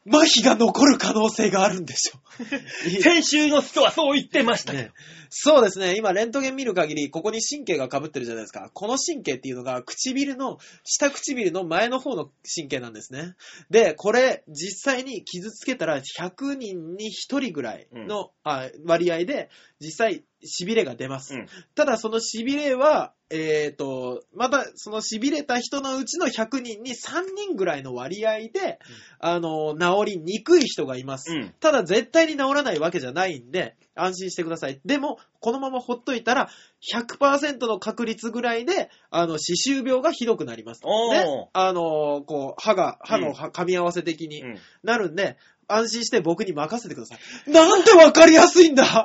[0.06, 2.20] 麻痺が残る可能性があるんですよ。
[2.38, 4.84] な 先週の人はそう言ってましたけど。
[4.84, 4.92] ね
[5.32, 5.94] そうですね。
[5.96, 8.68] 今、レントゲン見る限り、ここに神経が被ってるじゃないですか。
[8.74, 13.36] この神経っていうのが、唇の、下唇の前の方の神経なんですね。
[13.70, 21.34] で、これ、実際に傷つけたら、100人に1人ぐらいの、あ割合で、実際、痺れが出ます。
[21.34, 28.80] うんただ、その痺れは、えっ、と、また、その痺れた人のうちの100人に3人ぐらいの割合で、
[29.20, 31.32] あの、治りにくい人がいます。
[31.32, 31.54] うん。
[31.60, 34.80] ただ絶対に治らないわけじゃないんで、安心してください。
[34.84, 36.50] でも、このままほっといたら、
[36.92, 40.82] 100%の確率ぐらいで、あの、歯周病がひどくなります。
[40.84, 41.48] ね。
[41.52, 45.36] あの、こう、歯が、歯うんのは噛み合わせ的にうんなるんで、
[45.72, 47.50] 安心して僕に任せてください。
[47.50, 49.04] なんてわかりやすいんだ？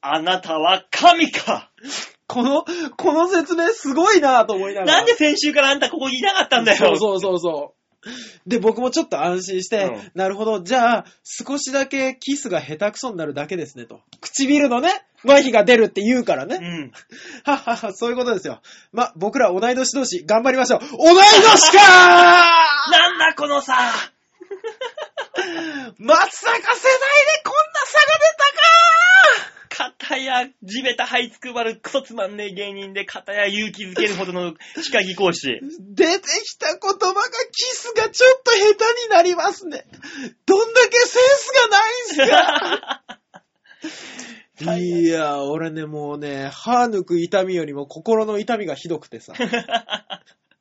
[0.00, 1.70] あなたは神か
[2.26, 2.64] この、
[2.96, 4.96] この説明すごいなと思いながら。
[4.98, 7.84] なんで先週からあんたここにいなかったんだよそうそうそうそう。
[8.46, 14.00] で、僕もちょっと安心して、うんなるほど、じゃあ、少しだけキスが下手くそになるだけですねと。
[14.20, 14.90] 唇のね、
[15.24, 16.58] 麻痺が出るって言うからね。
[16.60, 16.92] うん。
[17.44, 18.60] はっはっは、そういうことですよ。
[18.92, 20.80] ま、僕ら同い年同士頑張りましょう。
[20.80, 21.78] 同い年か
[22.90, 28.24] なんだこのさーまさか世代でこんな差が
[29.74, 35.48] 片や地べた這いつくばるクソつまんねえ芸人で片や勇気づけるほどの歯科技講師。
[35.48, 37.22] 出たか出てきた言葉が
[37.52, 39.84] キスがちょっと下手になりますね。
[40.46, 42.30] どんだけセンスがないんす
[44.66, 49.34] かいや、俺ね、もうね、歯抜く痛みよりも心の痛みがひどくてさ。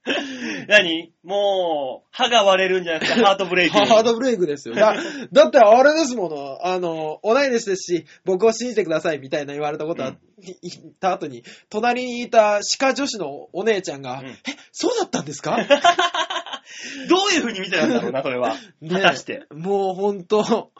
[0.67, 1.13] 何？
[1.23, 3.77] もう、歯が割れるんじゃなくてハートブレイク。
[3.79, 4.75] ハードブレイクですよ。
[4.75, 4.95] だ
[5.31, 14.35] だってあれですもの、あの、同い年ですし、僕を信じてくださいみたいな言われたことは、うんい言った後に、隣にいた歯科女子のお姉ちゃんが、うんえ、
[14.73, 15.55] そうだったんですか？
[17.07, 18.57] どういう風に見てたんだろうな、それは。
[18.89, 19.43] 果たして。
[19.51, 20.71] もうほんと、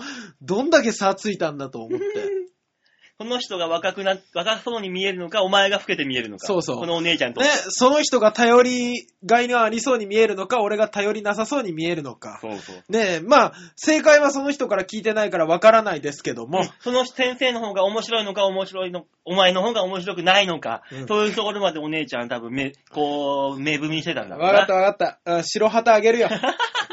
[0.41, 2.05] どんだけ差ついたんだと思って。
[3.23, 6.45] この人が若くな、若そうに見えるのか、お前が老けて見えるのか。
[6.45, 7.39] そうそうこのお姉ちゃんと。
[7.39, 12.39] ね、その人が頼りがいがありそうに見えるのか、俺が頼りなさそうに見えるのか。
[12.41, 12.91] そうそう。
[12.91, 24.53] ねえ、まあ、正解はその人から聞いてないからわからないですけども、その先生の方が面白いのか、面白いの、お前の方が面白くないのか、うんそういうところまでお姉ちゃん多分め、こう、目踏みしてたんだろうな。
[24.53, 25.37] わかったわかった。
[25.37, 26.29] あ白旗あげるよ。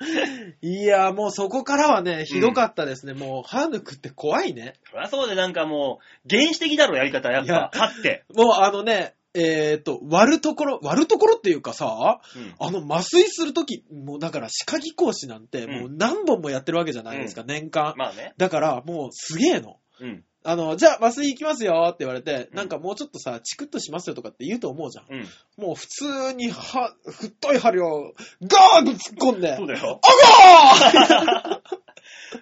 [0.62, 3.14] いや、もうそこからはね、ひどかったですね。
[3.14, 4.74] もう、歯抜くって怖いね。
[4.90, 7.78] そりゃそうでなんかもう、原始的だろ、やり方、やっいやぱ。
[7.78, 8.24] 歯って。
[8.34, 12.54] もうあのね、えっ、と、割るところ、割るところっていうかさ、うん。
[12.58, 17.94] あの麻酔するとき、もうだから歯科技講師なんて、うんもう何本もやってるわけじゃないですか、年間。
[17.96, 18.34] まあね。
[18.36, 19.78] だから、もうすげえの。
[20.00, 20.24] うん。
[20.48, 25.04] あの、じゃあ麻酔行きますよって言われて、うんなんかもうちょっとさ、チクッとしますよとかって言うと思うじゃん。
[25.10, 25.26] うん。
[25.62, 30.00] もう普通には、太い針をガーンと突っ込んで、そうだよ。
[30.02, 31.78] あがー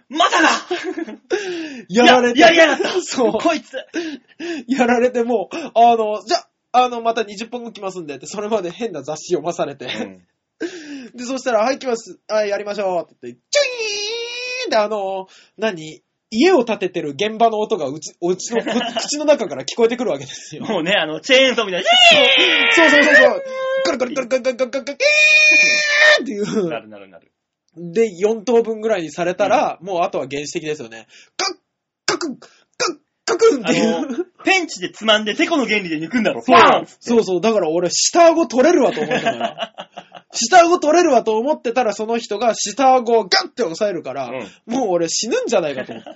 [0.09, 1.19] まさか
[1.89, 3.33] やられて、や、やりやがったそう。
[3.33, 3.77] こいつ
[4.69, 6.39] やられてもう、あの、じゃ
[6.73, 11.17] あ、あの、また20分後来ますんでって、それまで変な雑誌読まされて、うん。
[11.17, 12.21] で、そしたら、はい、来ます。
[12.29, 15.27] はい、やりましょうって言って、チュイーンってあの、
[15.57, 16.03] 何？
[16.31, 20.65] 家を建ててる現場の音がうち、うちのこ 口の中から聞こえてくるわけですよ。
[20.65, 21.89] もうね、あの、チェーンソーみたいな、
[22.75, 23.43] そうそうそうそう。
[23.85, 24.97] ガラガラガラガラガラガラガラガラっ
[26.25, 26.83] ていなう。
[26.83, 27.33] るなるなる。
[27.77, 31.07] で、4等分ぐらいにされたら、もうあとは原始的ですよね。
[31.37, 31.57] カッ
[32.07, 32.47] カクカ
[32.93, 32.97] ッ
[33.27, 34.19] カクンっあていう。
[34.19, 36.43] の、ペンチでつまんで、テコの原理で抜くんだろ。
[36.43, 37.41] そうそうそう。
[37.41, 39.75] だから俺、下顎取れるわと思ったから。
[40.33, 46.11] 下顎取れるわと思ってたら、その人が下顎をガッて押さえるから、うんもう俺死ぬんじゃないかと思って。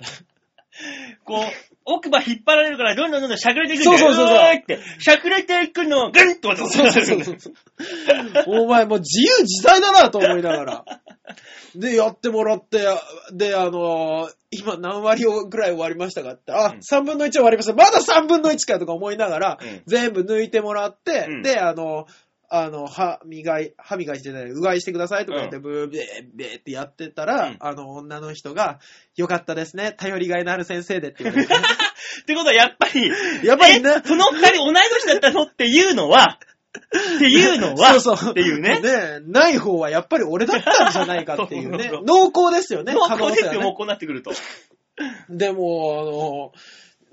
[1.25, 3.97] こう、奥歯引っ張られるから、どんどんどんどんしゃくれていくんだよ。
[3.97, 7.53] そうそうそうそうーって、しゃくれていくのをグンとそうそうそうそう。
[8.47, 10.85] お前もう自由自在だなと思いながら。
[11.75, 12.85] で、やってもらって、
[13.33, 17.73] で、あのー今何割ぐらい終わりましたかって、あ、うん3分の1終わりました。
[17.73, 22.05] まだ3分の1かとか思いながら、うん全部抜いてもらって、うんで、あの
[22.53, 26.01] あの、歯磨い、歯磨いしてない、うがいしてくださいとか言って、うブーベー
[26.35, 28.79] ベーってやってたら、うんあの、女の人が、
[29.15, 31.53] よかったですね、頼りがいのある先生でって言われて。
[31.55, 31.57] っ
[32.25, 33.09] てことは、やっぱり、
[33.43, 36.39] やっぱりねえその二人同い年だったのっていうのは、
[37.15, 38.31] っていうのは、 そうそう。
[38.31, 38.81] っていうね。
[38.81, 42.31] ねない方はやっぱり俺だったんじゃないかっていうねそうそう。
[42.31, 43.73] 濃厚ですよね、濃可能厚ですよ、もう。
[43.75, 44.31] こうなってくると。
[45.29, 46.53] でも、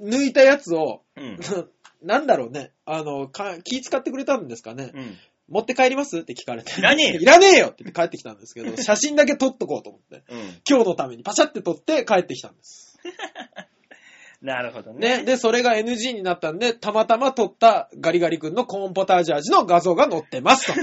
[0.01, 1.39] あの、抜いたやつを、うん。
[2.03, 4.93] なんだろうね、あの、か気使ってくれたんですかね。
[4.95, 5.19] うん。
[5.49, 6.19] 持って帰ります？
[6.19, 6.79] って聞かれて。
[6.79, 10.23] いらねえよ いらねえよって言って帰ってきたんですけど、 写真だけ撮っとこうと思って。
[10.31, 10.39] うん。
[10.69, 12.99] 今日のためにパシャって撮って帰ってきたんです。
[14.43, 15.19] なるほどね。
[15.19, 15.25] ね。
[15.25, 20.75] で、それが NG になったんで、たまたま撮ったガリガリ君のコーンポタージュ味の画像が載ってますと。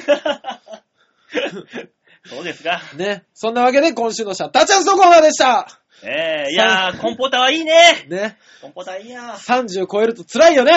[2.27, 2.81] そうですか。
[2.97, 3.23] ね。
[3.33, 5.79] そんなわけで今週のシャッターチャンスのコーナーでした。
[6.03, 8.05] ええいやー、コンポーターはいいね。
[8.07, 8.37] ね。
[8.61, 9.33] コンポーターいいや。
[9.35, 10.73] 30超えると辛いよね。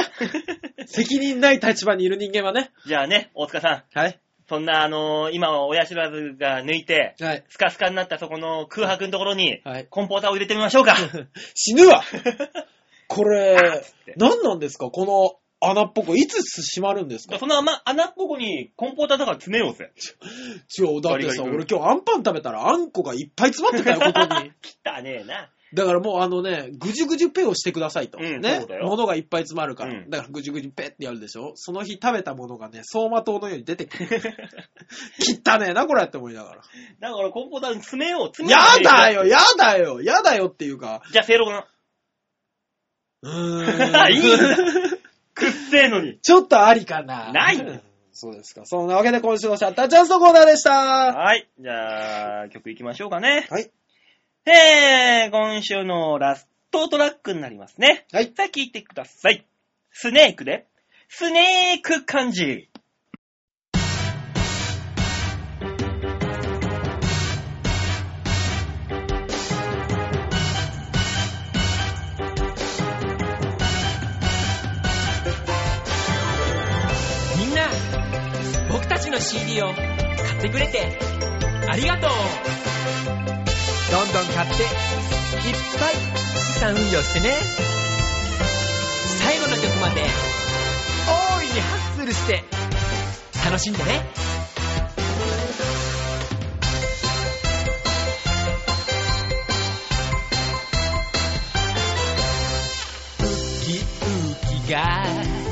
[0.87, 2.71] 責任ない立場にいる人間はね。
[2.87, 3.99] じゃあね、大塚さん。
[3.99, 4.19] はい。
[4.49, 7.45] そんな、あのー今は親知らずが抜いて、はい。
[7.51, 9.87] スカスカになったそこの空白のところに、はい。
[9.91, 10.97] コンポーターを入れてみましょうか。
[11.55, 12.03] 死ぬわ
[13.09, 13.83] こあれ
[14.17, 14.91] 何なんですか？
[14.91, 16.15] この穴っぽこ。
[16.17, 17.39] いつ閉まるんですか？
[17.39, 19.93] その穴穴っぽこにコンポーターだから詰めようぜ。
[20.79, 24.53] 違う、だってさ、ガリガリ君俺今日アンパン食べたらあんこがいっぱい詰まってたよ、 ここに。
[24.87, 25.51] 汚ねえな。
[25.75, 28.17] だからもうあのね、ぐじゅぐじゅペをしてくださいと。
[28.19, 28.77] うんねそうだ。
[28.79, 29.93] よ物がいっぱい詰まるから。
[29.93, 34.09] うんだからぐじゅぐじゅペってやるでしょその日食べたものがね、走馬灯のように出てくる。
[35.47, 36.63] 汚ねえな、これって思いながら。
[37.01, 38.27] だからコンポーターに詰めよう。
[38.29, 41.03] 詰めようやだよ、やだよ、やだよっていうか。
[41.13, 41.67] じゃあ、せいろが
[43.21, 44.13] うーん。
[44.15, 44.98] いいんだ
[45.69, 46.19] せえのに。
[46.21, 47.33] ちょっとありかな。
[47.33, 48.63] ないうん そうですか。
[48.65, 50.73] そんなわけで今週のシャッターチャンスのコーナーでした。
[50.73, 51.49] はい。
[51.57, 53.47] じゃあ、曲いきましょうかね。
[53.49, 53.71] はい。
[54.45, 58.07] えー、今週のラストトラックになりますね。
[58.13, 58.33] はい。
[58.37, 59.47] さあ聞いてください。
[59.93, 60.67] スネークで、
[61.09, 62.69] スネーク漢字。
[78.99, 79.85] 僕たちの CD を買
[80.39, 80.99] ってくれて
[81.69, 82.11] ありがとう。
[83.93, 84.71] どんどん買っていっ
[85.79, 85.95] ぱい
[86.37, 87.37] 資産運用してね。
[89.21, 90.03] 最後の曲まで
[91.07, 92.43] 大いにハッスルして
[93.45, 94.11] 楽しんでね。
[103.21, 103.25] ウ
[103.65, 105.48] キウキが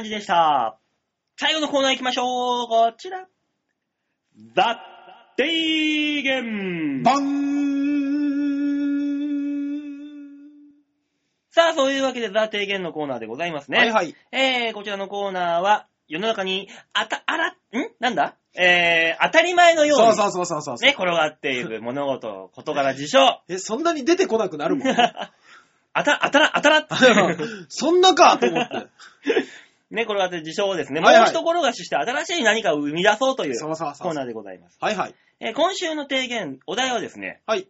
[0.00, 0.78] 感じでした。
[1.36, 2.68] 最後のコーナー行きましょう。
[2.68, 3.26] こちら。
[4.56, 4.80] ザ・
[5.36, 7.50] 提言バン
[11.50, 13.76] さあ、そういうわけでザ・提言のコーナーでございますね。
[13.76, 14.14] はいはい。
[14.32, 17.54] えー、こちらのコーナーは、世の中に、あた、あら、ん？
[17.98, 18.36] なんだ？
[18.54, 20.86] えー、当たり前のように、そうそうそうそうそう。
[20.86, 23.42] ね、転がっている物事、事柄、事象。
[23.52, 24.88] え、そんなに出てこなくなるもん。
[25.92, 26.86] あた、あたら、あたら
[27.68, 28.88] そんなかと思って。
[29.90, 34.78] ね、転がってる事象をですね、はいはいもう一転がしして新しい何かを生み出そうというそうそうそうコーナーでございます。
[34.80, 35.14] はいはい。
[35.40, 37.68] えー今週の提言、お題はですね、はい。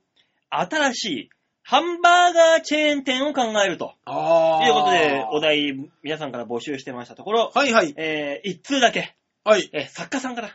[0.50, 1.30] 新しい
[1.62, 4.66] ハンバーガーチェーン店を考えるとあー。
[4.66, 7.94] いうことで、お題、皆さんから募集してましたところ、はいはい。
[7.96, 9.14] えー一通だけ、
[9.44, 9.70] はい。
[9.72, 10.50] えー作家さんから、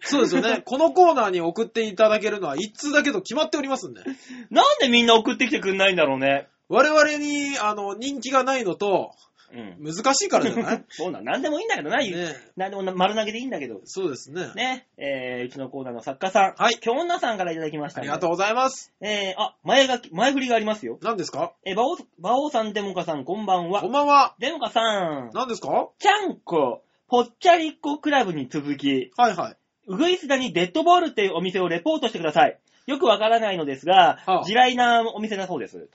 [0.00, 0.62] そうですよね。
[0.66, 4.02] このコーナーに送っていただけるのは一通だけと決まっておりますんで。
[4.50, 6.46] なんでみんな送ってきてくんないんだろうね。
[6.68, 9.12] 我々に、あの、人気がないのと、
[9.52, 9.94] うん。
[9.94, 10.84] 難しいからじゃない？
[10.90, 12.12] そうなん、なんでもいいんだけどな、ね
[12.56, 13.80] なんでもな丸投げでいいんだけど。
[13.84, 14.48] そうですね。
[14.54, 18.92] ね、えー、うちのコーナーの作家さん、はい京女さんからいただきましたありがとうございます。
[19.00, 20.98] えー、あ、前がき、前振りがありますよ。
[21.02, 21.52] 何ですか？
[21.64, 23.92] えー、馬王、馬王さん、デモカさん、こんばんはこん。
[23.92, 24.34] ばんは。
[24.38, 25.88] デモカさん、何ですか？
[25.98, 29.56] ちゃんこ、ぽっちゃりっこクラブに続き、はいはい。
[29.88, 32.58] うぐいすだにデッドボールっていうお店をレポートしてください。
[32.86, 35.88] よくわからないのですが、はあ地雷なお店だそうです。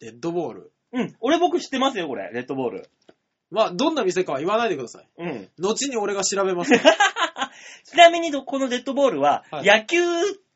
[0.00, 0.72] デッドボール。
[0.96, 1.16] うん。
[1.20, 2.30] 俺僕知ってますよ、これ。
[2.32, 2.90] デッドボール。
[3.50, 5.08] まあ、どんな店かは言わないでください。
[5.18, 5.48] うん。
[5.58, 6.72] 後に俺が調べます。
[7.84, 9.98] ちなみに、このデッドボールは、はい野球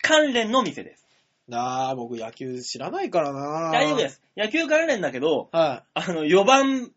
[0.03, 1.07] 関連の店です。
[1.47, 3.71] なあ、僕野球知らないからな。
[3.71, 4.23] 大丈夫ですす。
[4.37, 6.91] 野球関連だけど、はあの、4番、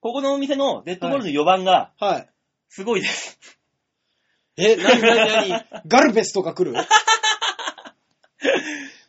[0.00, 2.04] ここのお店のデッドボールの4番が、い。
[2.04, 2.28] はい。
[2.70, 3.38] すごいです。
[4.56, 6.72] え、なになになにガルベスとか来る？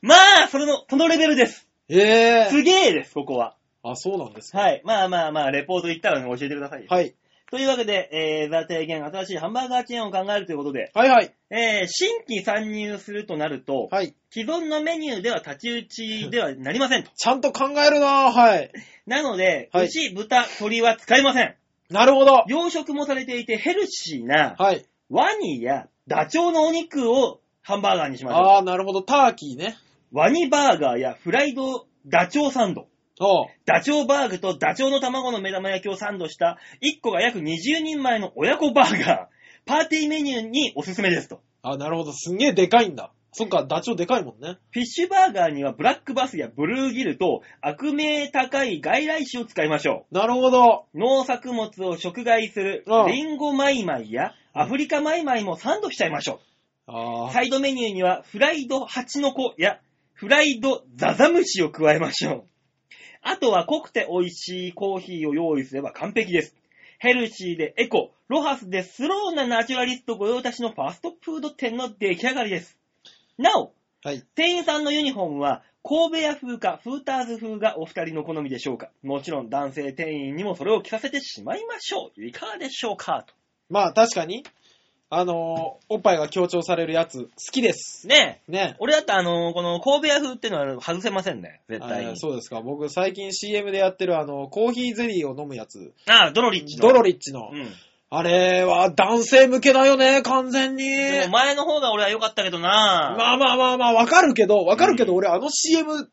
[0.02, 1.68] まあ、それの、そのレベルです。
[1.88, 3.56] ええすげえです、ここは。
[3.84, 4.60] あ、そうなんですか。
[4.60, 4.82] はい。
[4.84, 6.88] まあまあまあ、レポート行ったら、ね、教えてくださいよ。
[6.90, 7.16] はい。
[7.52, 11.34] というわけで、えー、ザ提言、新しいハンバーガーチェーンを考えるということで、はいはい。
[11.50, 14.14] えー、新規参入するとなると、はい。
[14.30, 17.10] 既存のメニューでは太刀打ちではなりませんと。
[17.18, 18.72] ちゃんと考えるなはい。
[19.08, 21.56] なので、はい牛、豚、鶏は使いません。
[21.90, 22.44] なるほど。
[22.48, 24.86] 養殖もされていてヘルシーなはい。
[25.10, 28.42] ワニやダチョウのお肉をハンバーガーにしましょう。
[28.42, 29.02] ああ、なるほど。
[29.02, 29.76] ターキーね。
[30.12, 32.88] ワニバーガーやフライドダチョウサンド。
[33.20, 39.40] おうダチョウバーグとダチョウの卵の目玉焼きをサンドした1個が約20人前の親子バーガー。
[39.66, 41.42] パーティーメニューにおすすめですと。
[41.62, 42.14] あなるほど。
[42.14, 43.12] すんげえでかいんだ。
[43.32, 44.58] そっか、ダチョウでかいもんね。
[44.72, 50.86] フィッシュバーガーにはブラックバスやブルーギルと悪名高い外来種を使いましょなるほど。
[50.94, 50.98] う。
[50.98, 56.40] 農作物を食害するうんリンゴマイマイやアフリカマイマイもサンドしちゃいましょ
[56.88, 56.92] う。
[56.92, 57.32] ああ。
[57.32, 59.80] サイドメニューにはフライドハチノコや
[60.14, 62.44] フライドザザムシを加えましょう。
[63.22, 66.56] あとは濃くて美味しいコーヒーを用意すれば完璧です。
[67.00, 72.78] ヘルシーでエコ、ロハスでスローなナチュラリスト御用達のファストフード店の出来上がりです。
[73.38, 74.24] なお、はい。
[74.36, 82.24] 店員さんのユニフォームは神戸屋風かフーターズ風がお二人の好みでしょうかもちろん男性店員にもそれを聞かせてしまいましょう。
[82.24, 83.34] いかがでしょうかと。
[83.70, 84.44] まあ、確かに、
[85.12, 88.06] あのーおっぱいが強調されるやつ、好きです。
[88.08, 88.52] ねえ。
[88.52, 88.76] ね。
[88.78, 91.62] 俺だってあのーこの神戸屋風っていうのは外せませんね。
[91.68, 92.20] 絶対あに。
[92.20, 92.62] そうですか。
[92.62, 95.94] 僕、最近 CM でやってる、あの、コーヒーゼリーを飲むやつ。
[96.08, 96.88] ああ、ドロリッチの。
[96.88, 97.50] ドロリッチの。
[97.52, 97.68] うん。
[98.12, 100.84] あれは男性向けだよね、完全に。
[100.84, 106.10] でも前の方が俺は良かったけどなまあまあまあまあ、わかるけど、わかるけど、うん俺あの CM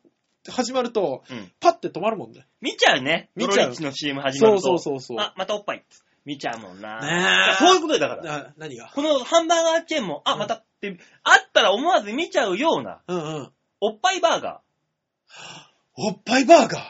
[0.49, 1.51] 始まると、うん。
[1.59, 2.47] パッて止まるもんね。
[2.61, 3.29] 見ちゃうね。
[3.35, 4.61] 見ちゃうドロリッチの CM 始まると。
[4.61, 5.17] そうそうそうそう。
[5.19, 5.83] あ、またおっぱい。
[6.27, 6.99] 見ちゃうもんな。
[6.99, 8.23] ねえそういうことよだから。
[8.23, 8.91] な何が？
[8.93, 13.51] このハンバーガーチェーンも、あ、うんまたって、あったら思わず見ちゃうような、うんうん。
[13.79, 15.33] おっぱいバーガー。
[15.95, 16.81] おっぱいバーガー？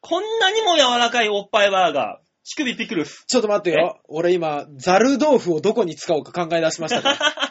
[0.00, 2.26] こんなにも柔らかいおっぱいバーガー。
[2.42, 3.26] 乳首ピクルス。
[3.26, 4.00] ちょっと待ってよ。
[4.08, 7.18] 俺今、ザル豆腐をどこに使おうか考え出しましたから。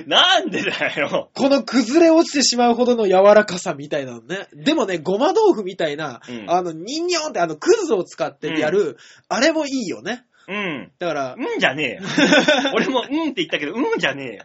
[0.06, 1.30] なんでだよ。
[1.34, 4.48] この崩れ落ちてしまうほどの柔らかさみたいなのね。
[4.52, 8.96] でもね、ごま豆腐みたいな、うんあの、ニンニョンってあの、クズを使ってやる、
[9.28, 10.24] あれもいいよね。
[10.48, 10.92] うん。
[10.98, 12.02] だから、うんじゃねえよ。
[12.74, 14.44] 俺もうんって言ったけど、うんじゃねえよ。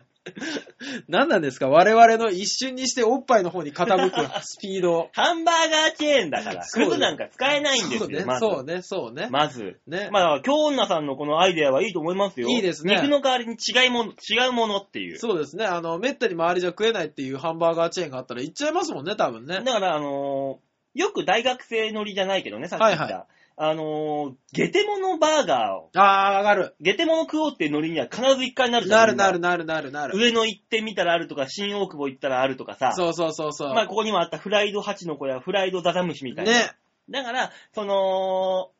[1.07, 1.69] 何なんですか？
[1.69, 5.09] 我々の一瞬にしておっぱいの方に傾くスピード。
[5.13, 8.39] ハンバーガーチェーンだから、クズなんか使えないんですよ、ねま、ず。
[8.39, 9.27] そうね、そうね。
[9.29, 9.79] まず。
[9.87, 10.09] ね。
[10.11, 12.49] まあ、京女さんのこのアイデアはいいと思いますよ。
[12.49, 15.17] いいですね肉の代わりに違いもの、違うものっていう。
[15.17, 15.65] そうですね。
[15.65, 19.61] あの、めったに周りじゃ食えないっていうハンバーガーチェーンがあったら行っちゃいますもんね、多分ね。
[19.63, 23.03] だから、あのーよく大学生乗りじゃないけどね、さっき言った。
[23.03, 23.27] はいは
[23.61, 26.75] あのーゲテモノバーガーを、あー、わかる。
[26.79, 30.17] ゲテモノ食おうっていう乗りには必ず一回なるじゃんなるなるなるなるなる。
[30.17, 32.93] 上野行ってみたらあるとか、新大久保行ったらあるとかさ。
[32.93, 33.73] そうそうそうそう。
[33.73, 36.51] まあ、ここにもあったフライドハチノコやフライドザザムシみたいな。
[36.53, 36.71] ね。
[37.09, 38.71] だから、その、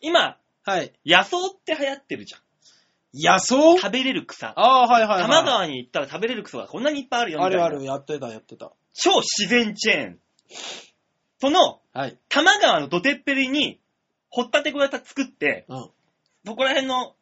[0.00, 0.92] 今、はい。
[1.04, 2.40] 野草って流行ってるじゃん。
[3.12, 3.56] 野草？
[3.76, 4.52] 食べれる草。
[4.54, 5.22] ああ、はいはいはい。
[5.22, 7.64] 多摩川に行ったら食べれる草がこんなにいっぱいあるよみたいな。
[7.64, 8.70] あるある、やってた、やってた。
[8.94, 10.18] 超自然チェーン。
[11.40, 12.18] その、はい。
[12.28, 13.79] 多摩川の土手っぺりに、
[14.30, 15.90] 掘ったて小屋作って、うん。
[16.46, 17.14] そこら辺の好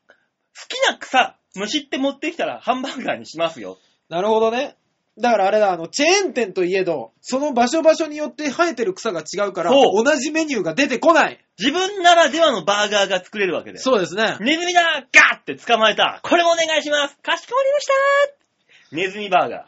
[0.69, 3.79] きな草、虫って持ってきたらハンバーガーにしますよ。
[4.09, 4.77] なるほどね。
[5.21, 11.45] だからあれだ、あの、チェーン店といえど、その場所場所によって生えてる草が違うから、同じメニューが出てこない。
[11.59, 13.79] 自分ならではのバーガーが作れるわけで。
[13.79, 14.37] そうですね。
[14.41, 14.83] ネズミだ
[15.13, 19.61] ガッって捕まえたこれもお願いしますかしこまりましたネズミバーガー。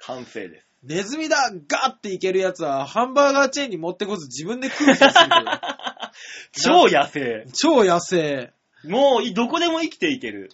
[0.00, 0.66] 完成です。
[0.86, 5.50] ネズミだガーっていけるやつは、ハンバーガーチェーンに持ってこず自分で食う気がするけど。
[6.88, 7.46] 超野生。
[7.54, 8.52] 超野生。
[8.84, 10.50] もうい、どこでも生きていける。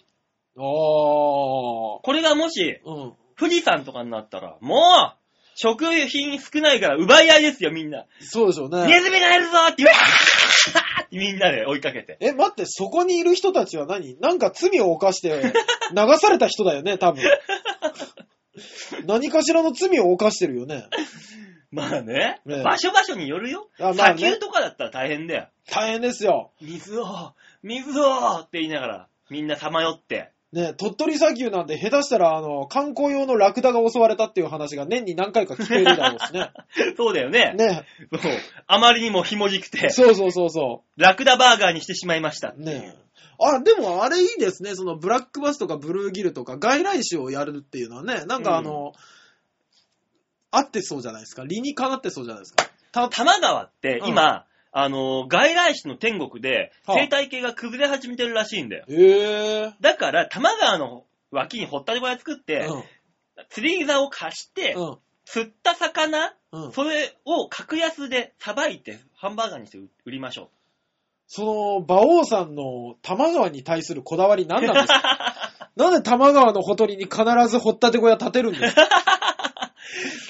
[0.55, 2.01] おー。
[2.01, 3.13] これがもし、うん。
[3.37, 4.81] 富士山とかになったら、も
[5.15, 5.21] う、
[5.55, 8.05] 食品少ないから奪い合いですよ、みんな。
[8.21, 8.87] そうでしょうね。
[8.87, 12.17] ネズミがいるぞって、うわーってみんなで追いかけて。
[12.21, 14.17] え、待って、そこにいる人たちは何？
[14.19, 15.53] なんか罪を犯して
[15.93, 17.23] 流された人だよね、多分。
[19.05, 20.85] 何かしらの罪を犯してるよね。
[21.71, 23.69] まあね、ね場所場所によるよ。
[23.79, 25.47] あまあね砂丘とかだったら大変だよ。
[25.69, 26.51] 大変ですよ。
[26.59, 27.33] 水を、
[27.63, 30.31] 水をって言いながら、みんなさまよって。
[30.51, 36.51] ね、鳥取砂丘なんて下手したら、あの、観光用のラクダが襲われたっていう話が年に何回か聞けるだろうしね。
[36.97, 37.53] そうだよね。
[37.55, 37.85] ね。
[38.11, 38.33] そう。
[38.67, 42.53] あまりにもひもじくて、そうそうそうそラクダバーガーにしてしまいました。
[42.57, 42.59] う。
[42.59, 42.95] ね。
[43.41, 44.75] あ、でもあれいいですね。
[44.75, 48.25] そのブラックバスとかブルーギルとか外来種をやるっていうのはね。
[48.25, 48.93] なんかあの、
[50.51, 51.43] 合ってそうじゃないですか。
[51.45, 52.69] 理にかなってそうじゃないですか。
[52.91, 58.85] た、多摩川って今、あの、外来種の天国ではあ生態系が崩れ始めてるらしいんだよ。
[58.87, 62.67] へぇだから、多摩川の脇に掘ったて小屋作って、
[63.49, 64.97] 釣り竿を貸して、うん。
[65.25, 66.63] 釣った魚、うん。
[66.65, 66.71] うん。
[66.73, 70.49] それを格安でさばいてハンバーガーにして売りましょ
[71.33, 75.71] その、馬王さんの多摩川に対するこだわり何なんですか？
[75.77, 78.81] なんで多摩川のほとりに必ず掘ったて小屋建てるんですか？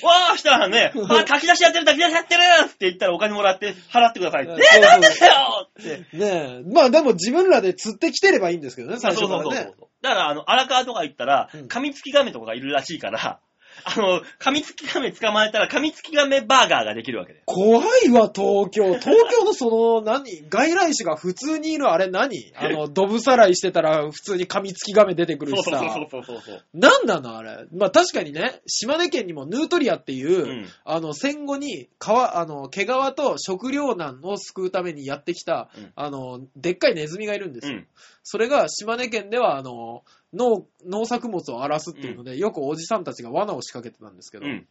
[0.03, 0.05] う。
[0.05, 4.51] わーしたらね、あ、炊き出しやってる、炊き出しやってるって言ったらお金もらって払ってくださいって。
[4.51, 6.17] うんえー、なんでだよって。
[6.17, 6.71] ねえ。
[6.71, 9.73] まあでも自分らで釣ってきてればいいんですけどね、最そうそうそう初からね。
[9.79, 9.89] そう。
[10.03, 13.39] だから、あの、荒川とか行ったらうん、カミツキガメとかがいるらしいから、
[13.83, 17.41] あの、カミツキガメ捕まえたら、カミツキガメバーガーができるわけで。
[17.45, 18.95] 怖いわ、東京。
[18.95, 20.47] 東京のその、何？
[20.49, 22.51] 外来種が普通にいるあれ何？
[22.55, 25.79] あの、ドブさらいしてたら普通に噛みつきガメ出てくるしさ。
[25.79, 26.63] そうそうそうそうそうそう。
[26.73, 27.65] 何なのあれ？
[27.73, 37.77] まあ確かにね、島根県にもヌートリアっていう、うんあの、戦後に川、あの、毛皮と食糧難を救うためにやってきた、うんあの、でっかいネズミがいるんですよ。
[37.77, 37.87] うん。
[38.23, 40.03] それが島根県では、あの、
[40.33, 44.67] 農、農作物を荒らすっていうので、よくおじさんたちが罠を仕掛けてたんですけど、うん。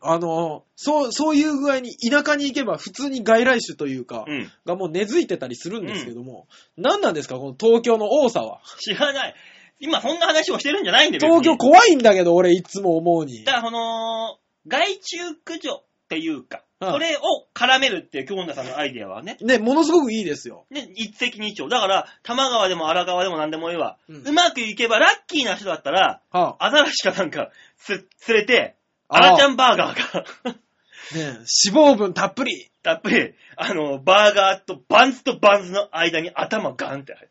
[0.00, 4.50] あの、そう、そういう具合に田舎に行けば普通に外来種というか、うん。
[4.64, 8.60] がもう根付いてたりするんですけども、何なんですかこの東京の多さは？
[8.78, 9.34] 知らない。
[9.78, 13.52] 今そんな話をしてるんじゃないんで、別に東京怖いんだけど、俺いつも思うにだ。
[13.52, 17.20] から、この、害虫駆除っていうか、うんそれを
[17.54, 20.66] 絡めるっていう京女さんのアイデアはね、ね、ものすごくいいですよ。
[20.70, 21.70] ね、一石二鳥。
[21.70, 23.96] だから、玉川でも荒川でも何でもいいわ。
[24.10, 28.76] ううんまくいけば、ラッキーな人だったら、はあ、アザラシかなんか、つ、連れて、
[29.08, 30.24] あアラちゃんバーガーが、
[31.16, 31.38] ね、
[31.72, 32.70] 脂肪分たっぷり。
[32.86, 37.30] たっぷり、あの、バーガーとバンズとバンズの間に頭ガンって入る。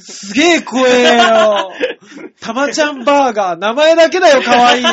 [0.00, 1.70] すげえ怖えよ。
[2.40, 4.92] たまちゃんバーガー、名前だけだよ、可愛いの。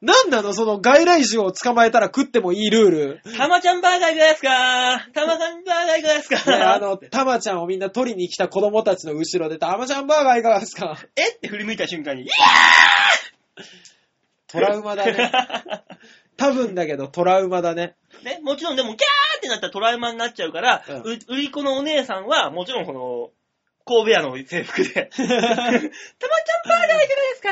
[0.00, 0.54] なんなの？
[0.54, 3.20] その外来種を捕まえたら食ってもいいルール。
[3.36, 11.32] たまちゃんバーガーいかがですかたまちゃんバーガーいかがですか、ね、あの、たまちゃんをみんな取りに来た子供たちの後ろで、たまちゃんバーガーいかがですかえ？
[11.32, 12.26] って振り向いた瞬間に、イ
[14.46, 15.32] トラウマだね。
[16.36, 17.96] 多分だけどトラウマだね。
[18.24, 23.30] ね、もちろんでも、ギャーってなったらトラウマになっちゃうから、うんう売り子のお姉さんは、もちろんこの、
[23.88, 25.54] 神戸屋の制服で、 たまちゃんバーガーいか
[25.88, 27.48] がですか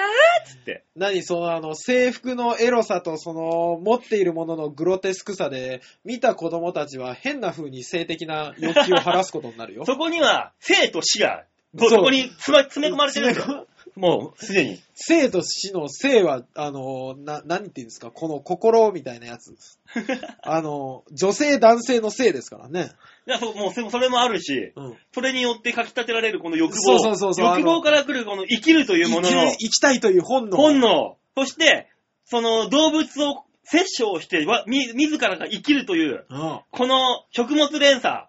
[0.47, 0.85] つって。
[0.97, 9.85] 何そのあの制服のエロさとその持っているもののグロテスクさで見た子供たちは変な風に性的な欲求を晴らすことになるよ。
[9.87, 11.45] そこには、生と死が、
[11.79, 13.69] そうそこに詰ま詰め込まれてるんだよ。
[13.97, 14.81] もう、すでに。
[14.95, 18.11] 生と死の生は、あの、な、何って言うんですか？
[18.11, 19.81] この心みたいなやつです。
[20.43, 22.91] あの、女性男性の性ですからね。
[23.27, 24.97] いや、そうもうそそれもあるし、うん。
[25.13, 26.77] それによってかき立てられるこの欲望。
[26.81, 30.57] そうそうそうそう欲望から来るこの生きるというものの生きる生きたいという本能。
[30.57, 31.17] 本能。
[31.37, 31.89] そして、
[32.27, 36.61] その動物を殺生してわ、み、自らが生きるという、うん。
[36.71, 38.27] この食物連鎖、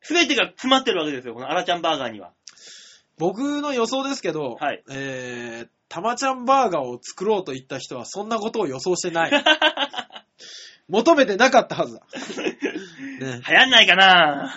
[0.00, 2.32] すべてが詰まってるわけですよ、このアラちゃんバーガーには。
[3.18, 9.30] 僕の予想ですけど、はいえー、たまちゃんバーガーを作ろうと言った人はそんなことを予想してない。
[10.88, 12.02] 求めてなかったはずだ。
[13.20, 14.54] ね、流行んないかな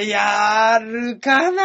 [0.00, 0.78] 流行
[1.14, 1.62] るかな？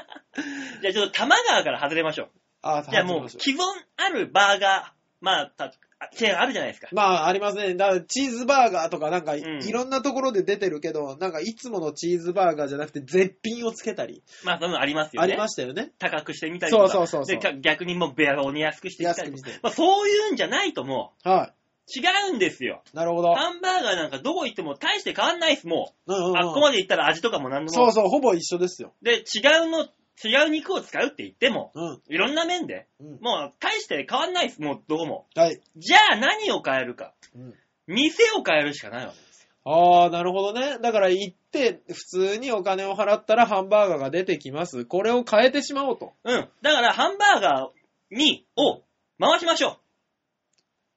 [0.80, 2.30] じゃあちょっと玉川から外れましょう。
[2.62, 3.62] あ、じゃあもう、既存
[3.96, 5.72] あるバーガー、まあ、た
[6.14, 6.88] チェーンあるじゃないですか。
[6.92, 7.74] まあ、ありますね。
[7.74, 15.24] だから、チーズバーガーとかなんかい、んいろんなところで出てるけど、なんか、いつものチーズバーガーじゃなくて、絶品をつけたり、まあ、そういうのありますよね。
[15.24, 15.92] ありましたよね。
[15.98, 16.88] 高くしてみたりとか。
[16.88, 21.54] そうそうそうそうでか逆にもうベアをに安くしてみたりとかまあ、そういうんじゃないともはう、
[21.86, 22.82] 違うんですよ。
[22.92, 22.96] い。
[22.96, 23.34] なるほど。
[23.34, 26.12] ハンバーガーなんかどこ行っても大して変わんないっす、もう。
[26.12, 27.72] うんうんうんあっこまで行ったら味とかも何でも。
[27.72, 28.94] そうそう、ほぼ一緒ですよ。
[29.02, 29.88] で、違うの、
[30.22, 32.02] 違う肉を使うって言っても、うん。
[32.08, 33.18] いろんな面で、うん。
[33.20, 35.26] もう大して変わんないっす、もうどこも。
[35.34, 35.60] はい。
[35.76, 37.14] じゃあ何を変えるか。
[37.34, 37.54] うん
[37.86, 39.50] 店を変えるしかないわけですよ。
[39.70, 40.78] ああ、なるほどね。
[40.78, 44.86] だから行って、普通にお金を払ったらハンバーガーが出てきます。
[44.86, 46.14] これを変えてしまおうと。
[46.24, 46.48] うん。
[46.62, 48.84] だから、ハンバーガーに、を
[49.20, 49.78] 回しましょう。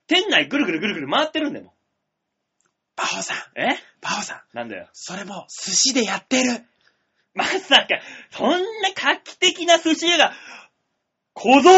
[0.08, 1.74] 店内ぐるぐるぐるぐる回ってるんだよ、も
[2.96, 3.42] バオさん、う。
[3.58, 3.78] え？
[4.00, 4.88] バオさん、なんだよ。
[4.94, 6.64] それも寿司でやってる。
[7.38, 8.02] まさか、
[8.32, 8.58] そんな
[8.96, 10.34] 画期的な寿司屋が、
[11.34, 11.70] 小僧、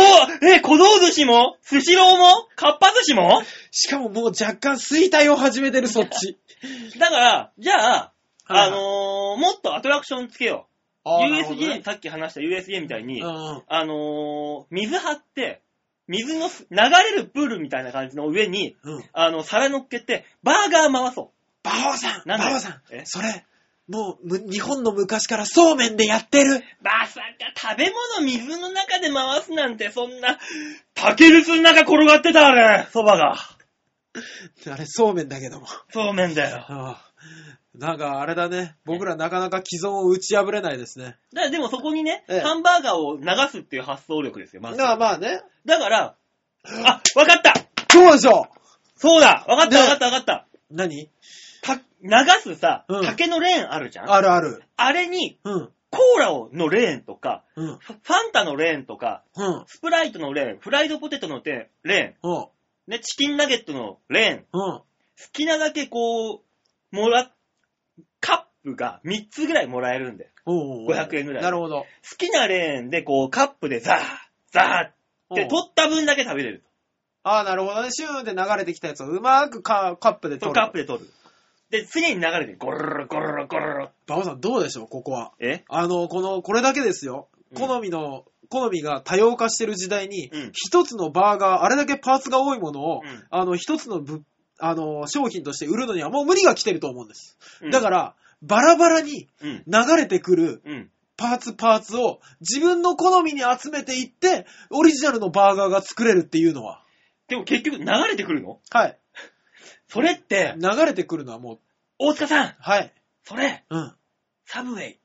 [0.49, 3.43] え、小僧寿司も寿司ローもかっぱ寿司も？
[3.71, 6.37] しかももう若干衰退を始めてる、そっち。
[6.97, 8.13] だから、じゃあ、
[8.45, 10.69] はいあのー、もっとアトラクションつけよ
[11.05, 11.09] う。
[11.09, 13.63] USJ、ねさっき話した USJ みたいに、うんうん。
[13.67, 15.61] あのー、水張って、
[16.07, 19.03] 水のす流れるプールみたいな感じの上に、うん。
[19.11, 21.39] あの、皿乗っけて、バーガー回そう。
[21.63, 23.45] バオさん、バオさんえ、それ、
[23.89, 26.63] もう、む日本の昔からそうめんでやってる。
[26.81, 27.21] まさ
[27.55, 30.37] か食べ物水の中で回すなんてそんな、
[30.93, 33.35] 竹筒の中転がってたあれ、蕎麦が。
[34.71, 35.67] あれ、そうめんだけども。
[35.91, 36.57] そうめんだよ。
[36.57, 37.09] だかああ
[37.75, 38.75] なんかあれだね。
[38.85, 41.17] 僕らなかなか既存を打ち破れないですね。
[41.33, 44.77] らでもそこにね、ええハンバーガーを流すっていう発想力ですよ、まず。
[44.77, 45.41] まあまあね。
[45.65, 46.15] だから、
[46.85, 47.53] あ、わかった
[47.91, 48.47] そうでしょ
[48.95, 50.45] そうだわかったねわかったわかった。
[50.69, 51.09] 何？
[51.61, 52.09] た、流
[52.41, 54.11] すさ、うん竹のレーンあるじゃん？
[54.11, 54.63] あるある。
[54.77, 55.69] あれに、うん。
[55.91, 57.77] コーラをのレーンとか、うん。
[57.77, 59.63] フファンタのレーンとか、うん。
[59.67, 62.45] スプライトのレーン、フライドポテトのレーン、うん。
[62.87, 64.79] ね、チキンナゲットのレーン、うん。
[64.79, 64.83] 好
[65.33, 67.31] きなだけこう、もら、
[68.21, 71.85] カップが3つぐらいもらえるんで、おう500円ぐらいなるほど。
[72.09, 73.97] 好きなレーンでこう、カップでザー、
[74.51, 74.93] ザーっ
[75.35, 76.63] てうん取った分だけ食べれる。
[77.23, 77.89] ああ、なるほどね。
[77.91, 80.55] シューンって流れてきたやつをうまくカカップで取る。
[80.55, 81.09] カップで取る。
[81.69, 83.91] で、常に流れてる、ゴロロロゴロロゴロロ。
[84.07, 84.87] バオさんどうでしょう？
[84.87, 85.33] ここは。
[85.39, 85.63] え？
[85.69, 87.27] あの、この、これだけですよ。
[87.51, 94.23] うん好みの、好みが多様化してる時代にうん、一、つのバーガー、あれだけパーツが多いものを、うんあの、一つのぶ、
[94.59, 97.37] あの、商品として売るのにはもう無理が来てると思うんです。
[97.63, 99.63] うんだから、バラバラにうん。
[99.67, 100.89] 流れてくるうん。
[101.17, 106.83] パーツパーツを自分の好みに集めていって、オリジナルのバーガーが作れるっていうのは。
[107.27, 108.59] でも結局流れてくるの？
[108.69, 108.98] はい。
[109.89, 111.59] それって、流れてくるのはもう、
[111.97, 112.93] 大塚さん、はい。
[113.23, 113.93] それ、うん。
[114.45, 114.99] サブウェイ。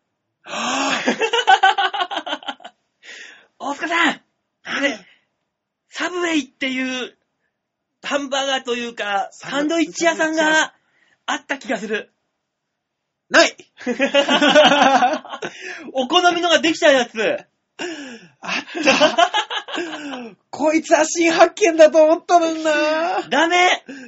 [0.45, 1.01] は
[3.59, 4.21] 大塚さん
[4.63, 4.99] あれ、
[5.89, 7.17] サブウェイっていう、
[8.03, 10.75] ハンバーガーというか、サンドイッチ屋さんが
[11.25, 12.13] あった気がする。
[13.31, 13.57] ない
[15.95, 17.47] お好みのができたやつ。
[18.41, 18.53] あっ
[18.85, 19.31] た
[20.51, 23.57] こいつは新発見だと思ったのになダメ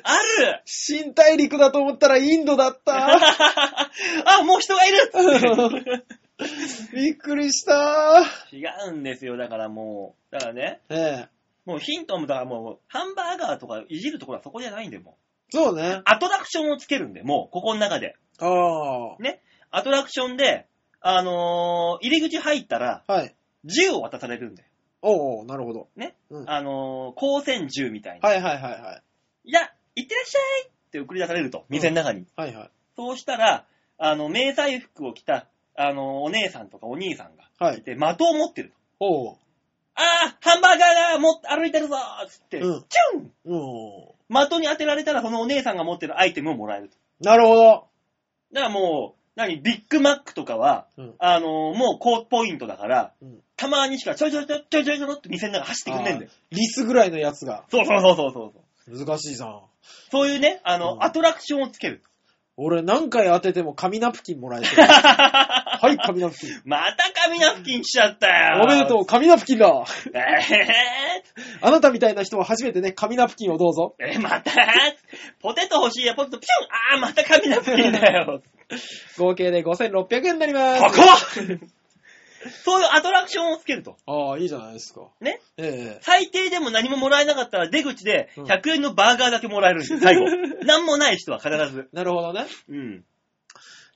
[0.03, 6.07] ある新大陸だと思ったらインドだった あ、もう人がいる
[6.95, 8.23] びっくりした
[8.53, 9.37] 違うんですよ。
[9.37, 11.29] だからもう、だからね、ええ。
[11.65, 15.17] もうヒントも、だからもう、ハンバーガーとかいじるところはそこじゃないんで、も
[15.51, 15.57] う。
[15.57, 16.03] そうね。
[16.05, 18.17] アトラクションをつけるんで、もう、ここの中で。
[18.39, 19.23] ああ。
[19.23, 19.41] ね。
[19.71, 20.67] アトラクションで、
[21.01, 23.35] あのー入り口入ったら、はい。
[23.65, 24.65] 銃を渡されるんで。
[25.09, 25.89] おうおうなるほど。
[25.97, 26.17] ね。
[26.31, 28.29] うんあのー光線銃みたいな。
[28.29, 29.03] はいはいはいはい。
[29.45, 29.61] いや、
[29.95, 32.27] 行ってらっしゃいって送り出されると、店の中に。
[32.37, 32.71] はいはい。
[32.97, 33.65] そうしたら、
[33.99, 35.47] あの、迷彩服を着た、
[35.77, 37.83] あの、お姉さんとかお兄さんがはいい。
[37.83, 38.77] て、的を持ってると。
[38.99, 39.37] おう
[39.95, 46.97] あー、ハンバーガーがも歩いてるぞーっつって、うんチュンおう的に当てられたら、そのお姉さんが持ってるアイテムをもらえると。
[47.21, 47.89] なるほど。
[48.53, 56.31] だからもう、何、ビッグマックとかは、うんあのもう高ポイントだから、うんたまにしかちょいちょいちょいちょいちょいちょいって店の中走ってくんねんだよ。
[56.51, 57.65] リスぐらいのやつが。
[57.71, 58.53] そうそうそうそうそ
[58.93, 59.07] う。
[59.07, 59.61] 難しいさん。
[60.11, 62.03] そういうね、あの、うんアトラクションをつける。
[62.59, 64.83] 俺何回当てても紙ナプキンもらえてる。
[64.87, 66.63] はい、紙ナプキン。
[66.65, 68.63] また紙ナプキン来ちゃったよ。
[68.65, 69.85] おめでとう、紙ナプキンだ。
[70.15, 71.23] え
[71.61, 73.95] あなたみたいな人は初めてね、紙ナプキンをどうぞ。
[73.99, 74.53] ー、え、また？
[75.41, 78.43] ポテト欲しいや、ポテトピュンあー、また紙ナプキンだよ。
[79.19, 80.83] 合計で5600円になります。
[80.83, 81.67] ここ
[82.49, 83.97] そういうアトラクションをつけると。
[84.07, 85.09] ああ、いいじゃないですか。
[85.21, 85.41] ね？
[85.57, 90.25] ええ最低でも何ももらえなかったら出口でうん100円のバーガーだけもらえるんです、最後。
[90.67, 91.89] 何もない人は必ず。
[91.93, 92.47] なるほどね。
[92.69, 93.05] うん。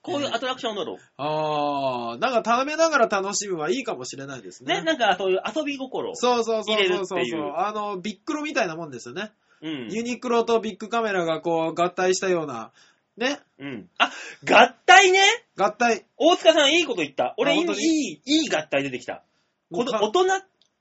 [0.02, 0.96] こういうアトラクションどう？
[1.18, 4.76] ああ、なんか食べながら楽しむはいいかもしれないですね。
[4.76, 6.14] ね、なんかそういう遊び心。
[6.14, 9.30] そうそうそう入れるそうそうっていうあの、ビックロみたいなもんですよね。
[9.62, 9.88] うん。
[9.90, 12.72] ユニクロとビッグカメラがこう合体したような、
[13.20, 13.88] ね、うん。
[13.98, 14.10] あ、
[14.44, 15.20] 合体ね
[15.56, 16.06] 合体。
[16.16, 17.34] 大塚さんいいこと言った。
[17.36, 19.22] 俺今いい、いい合体出てきた。
[19.70, 20.24] このか大人、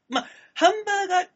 [0.07, 1.28] まあ、ハンバーガー、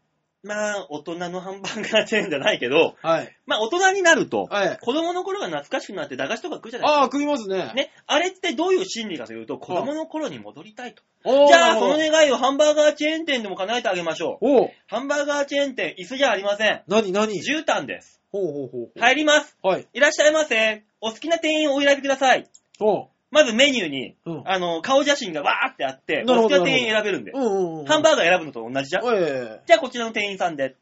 [0.43, 3.35] まあ、大人のハンバーガーチェーンじゃないけど、はい。
[3.45, 4.77] まあ、大人になると、はい。
[4.81, 7.57] 子供の頃が懐かしくなって駄菓子とか食うじゃないああ、食いますね。
[7.57, 7.73] ですか。
[7.73, 7.91] ね。
[8.07, 11.03] あれってどういう心理かというと、子供の頃に戻りたいと。
[11.25, 14.45] おーじゃあ、その願いをハンバーガーチェーン店でも叶えてあげましょう。
[14.61, 16.81] おうハンバーガーチェーン店、椅子じゃありません。
[16.87, 17.41] 何何？
[17.41, 18.21] 絨毯です。
[18.31, 18.99] ほうほうほうほう。
[18.99, 19.55] 入ります。
[19.61, 19.87] はい。
[19.93, 20.83] いらっしゃいませ。
[21.03, 22.49] お好きな店員をお選びください。
[22.79, 23.07] おう。
[23.29, 24.43] まずメニューに、うん。
[24.45, 27.31] あの、顔写真がわーってあって、なるほどお好きな店員選べるんで。
[27.31, 27.85] うんうんうん。
[27.85, 29.03] ハンバーガー選ぶのと同じじゃん。
[29.65, 30.75] じゃあこちらの店員さんで。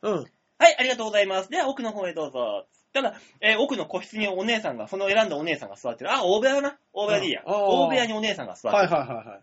[0.60, 1.49] はい、ありがとうございます。
[1.49, 2.68] では奥の方へどうぞ。
[2.93, 6.11] ただ、えー奥の個室にお姉さんが、その選んだお姉さんが座ってる。
[6.14, 6.77] あ、大部屋だな。
[6.93, 7.41] 大部屋でいいや。
[7.45, 8.93] ああー大部屋にお姉さんが座ってる。
[8.93, 9.41] はいはいはいはい。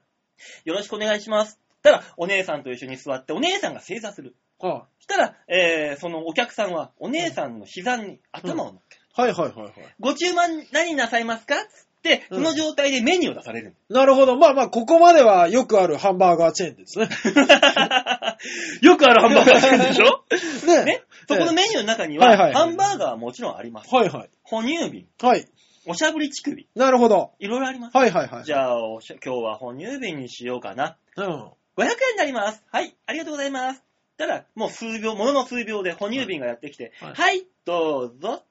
[0.69, 1.59] よろしくお願いします。
[1.83, 4.37] ただ、お姉さんと一緒に座って、お姉さんが正座する。
[4.61, 8.98] あしたら、えーそのお客さんは、お姉さんの膝に頭を乗っける。
[9.19, 9.73] はいはいはいはい。
[9.99, 11.57] ご注文何なさいますか?
[11.57, 11.65] つっ
[12.03, 13.75] て、うんその状態でメニューを出される。
[13.89, 14.37] なるほど。
[14.37, 17.09] まあまあ、ここまではよくあるハンバーガーチェーンですね。
[18.83, 20.25] よくあるハンバーガーチェーンでしょ?
[20.71, 23.93] ねね、そこのメニューの中には、はいはいハンバーガーはもちろんあります。
[23.93, 24.31] はいはい。
[24.45, 25.49] 哺乳瓶、はい。
[25.87, 26.69] おしゃぶり乳首。
[26.77, 27.33] なるほど。
[27.41, 27.97] いろいろあります。
[27.97, 28.45] はいはいはい。
[28.45, 30.97] じゃあ、おしゃ今日は哺乳瓶にしようかな。
[31.17, 31.25] うん。
[31.25, 32.63] 500円になります。
[32.71, 33.83] はい、ありがとうございます。
[34.19, 38.43] たら、もう数秒、ものの数秒で哺乳瓶がやってきて、はいはい、どうぞ。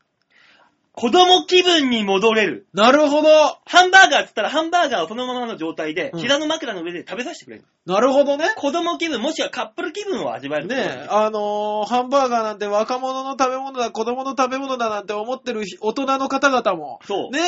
[0.99, 2.65] 子供気分に戻れる。
[2.74, 3.30] なるほど。
[3.65, 7.65] ハンバーガーって言ったら、ハンバーガーをそのままの状態で、うん膝の枕の上で食べさせてくれる。
[7.86, 8.45] なるほどね。
[8.57, 10.68] 子供気分、もしくはカップル気分を味わえる。
[10.68, 17.32] ねえ、あのーハンバーガーなんて若者の食べ物だ、子供の食べ物だなんて思ってる大人の方々も、そう。
[17.32, 17.41] ね、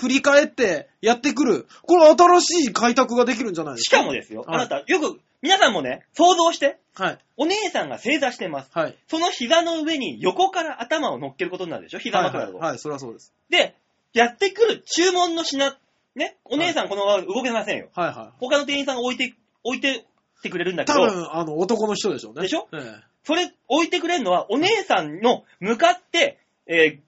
[0.00, 1.66] 振り返ってやってくる。
[1.82, 3.98] これ新しい開拓ができるんじゃないですか？
[3.98, 7.18] しかもですよ、はいあなた、よく、皆さんもね、想像して、はい。
[7.36, 8.70] お姉さんが正座してます。
[8.72, 8.96] はい。
[9.08, 11.98] その膝の上に横から頭を乗っけることになるでしょ？
[11.98, 12.54] 膝はい、枕を。
[12.54, 12.68] はい。
[12.70, 13.34] はい、それはそうです。
[13.50, 13.74] で、
[14.14, 15.76] やってくる注文の品、
[16.14, 17.88] ね、お姉さんこのまま動けませんよ。
[17.94, 18.36] はいはい。
[18.40, 19.34] 他の店員さんが置いて、
[19.64, 22.40] 置いてってくれるんだけど、多分、あの、男の人でしょうね。
[22.42, 22.66] でしょ？
[22.72, 27.04] ええそれ置いてくれるのは、お姉さんの向かって、えー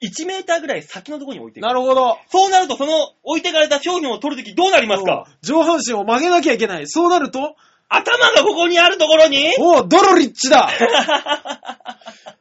[0.00, 1.66] 1メーターぐらい先のところに置いてくる。
[1.66, 2.16] なるほど。
[2.28, 2.92] そうなると、その
[3.24, 5.26] 置いてかれた商品を取るときどうなりますか？
[5.42, 6.86] 上半身を曲げなきゃいけない。
[6.86, 7.56] そうなると、
[7.88, 10.70] 頭がここにあるところに、おうドロリッチだ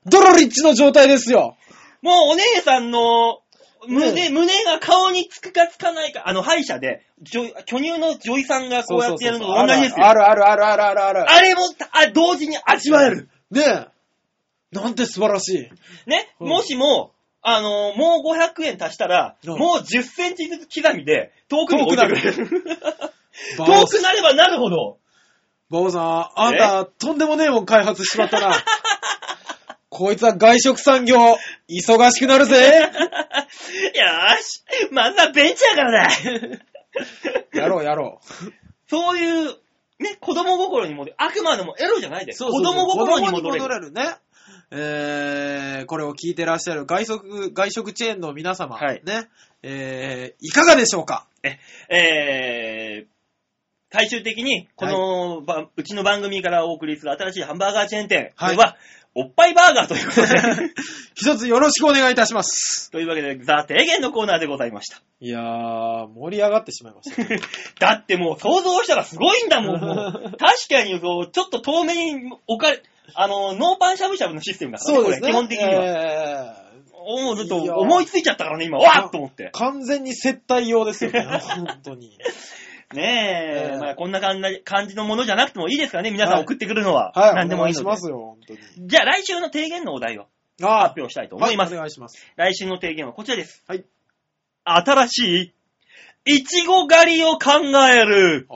[0.06, 1.58] ドロリッチの状態ですよ
[2.02, 3.42] もうお姉さんの
[3.88, 10.06] 胸、ね胸が顔につくかつかないか、あの歯医者で、女巨乳の女医さんがこうやってやるのと同じですよ。
[10.06, 11.32] あるあるあるあるあるある。
[11.32, 11.62] あれも
[11.92, 13.30] あ同時に味わえる。
[13.50, 13.88] ねえ。
[14.72, 16.10] なんて素晴らしい。
[16.10, 17.12] ね、うんもしも、
[17.42, 22.48] あのーもう500円足したら、うんもう10センチずつ刻みで遠くに置いてくれる。
[23.58, 24.98] バ遠くなればなるほど。
[25.72, 28.54] バオさん、あんた、とんでもねえもん開発しちまったな。
[29.88, 31.18] こいつは外食産業、
[31.70, 32.72] 忙しくなるぜ。
[32.72, 36.14] よーし、まずはベンチャーからだ。
[37.54, 38.52] やろうやろう。
[38.90, 39.56] そういう、
[40.00, 41.16] ね、子供心に戻る。
[41.18, 42.44] あくまでもエロじゃないです。
[42.44, 43.62] 子供子心に供に戻れる。
[43.62, 44.16] 戻れるね。
[44.72, 49.30] えー、これを聞いてらっしゃる外食、外食チェーンの皆様、はいね、
[49.64, 51.28] えー、いかがでしょうか？
[51.90, 53.08] えー、
[53.92, 58.78] 最終的に、この、ばうちの番組からお送りする新しいハンバーガーチェーン店、はいこれは、
[59.14, 60.74] おっぱいバーガーということで、
[61.14, 62.90] 一つよろしくお願いいたします。
[62.92, 65.02] というわけで、ザ・提言のコーナーでございました。
[65.20, 67.22] いやー、盛り上がってしまいました。
[67.86, 70.32] だってもう想像したらすごいんだもん、もう。
[70.40, 72.82] 確かにこう、ちょっと遠目に置かれ、
[73.14, 75.22] あの、ノーパンしゃぶしゃぶのシステムだからね、そうですね。
[75.22, 75.84] これ、基本的には。
[75.84, 76.72] え
[77.04, 79.52] もうずっといや思いついちゃったからね、今、わーっと思ってー。
[79.52, 82.16] 完全に接待用ですよね、本当に。
[82.94, 87.12] ねえ、ええまあこんな感じ感じのものじゃなくてもいいですからね、皆さんはい送ってくるのは。
[87.14, 87.84] はい、何でもいいので。
[87.84, 88.88] お願いしますよ、本当に。
[88.88, 90.28] じゃあ来週の提言のお題を
[90.64, 91.72] あ発表したいと思います。
[91.72, 92.26] はい、お願いします。
[92.36, 93.64] 来週の提言はこちらです。
[93.68, 93.86] はい。
[94.64, 95.54] 新し
[96.26, 98.46] い、いちご狩りを考える。
[98.50, 98.56] あー、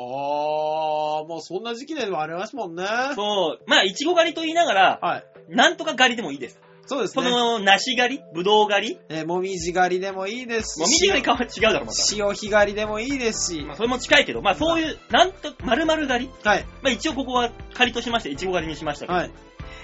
[1.28, 2.86] もうそんな時期でもありますもんね。
[3.16, 3.64] そう。
[3.66, 5.24] まあ、いちご狩りと言いながら、はい。
[5.50, 6.60] なんとか狩りでもいいです。
[6.86, 7.30] そそうですね。
[7.30, 8.24] の、梨狩り？
[8.34, 9.00] ぶどう狩り？
[9.10, 10.80] えーもみじ狩りでもいいですし。
[10.82, 11.94] もみじ狩りかは違うだろ、また。
[11.94, 13.76] 潮干狩りでもいいですしまあ、。
[13.76, 16.32] それも近いけど、まあ、そういう、なんと、丸々狩り？
[16.44, 16.66] はい。
[16.82, 19.32] まあ、一応ここは狩りとしまして、いちご狩りにしましたけど、はい。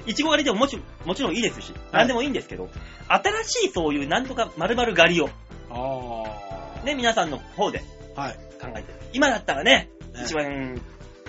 [0.08, 2.70] いちご狩りでももちもちろんいいですし、なんでもいいんですけど、
[3.08, 5.30] 新しいそういうなんとか丸々狩りを、
[5.70, 6.86] あー。
[6.86, 7.84] ね、皆さんの方で
[8.16, 8.34] はい。
[8.60, 9.00] 考えてる。
[9.14, 10.82] 今だったらね、ね一番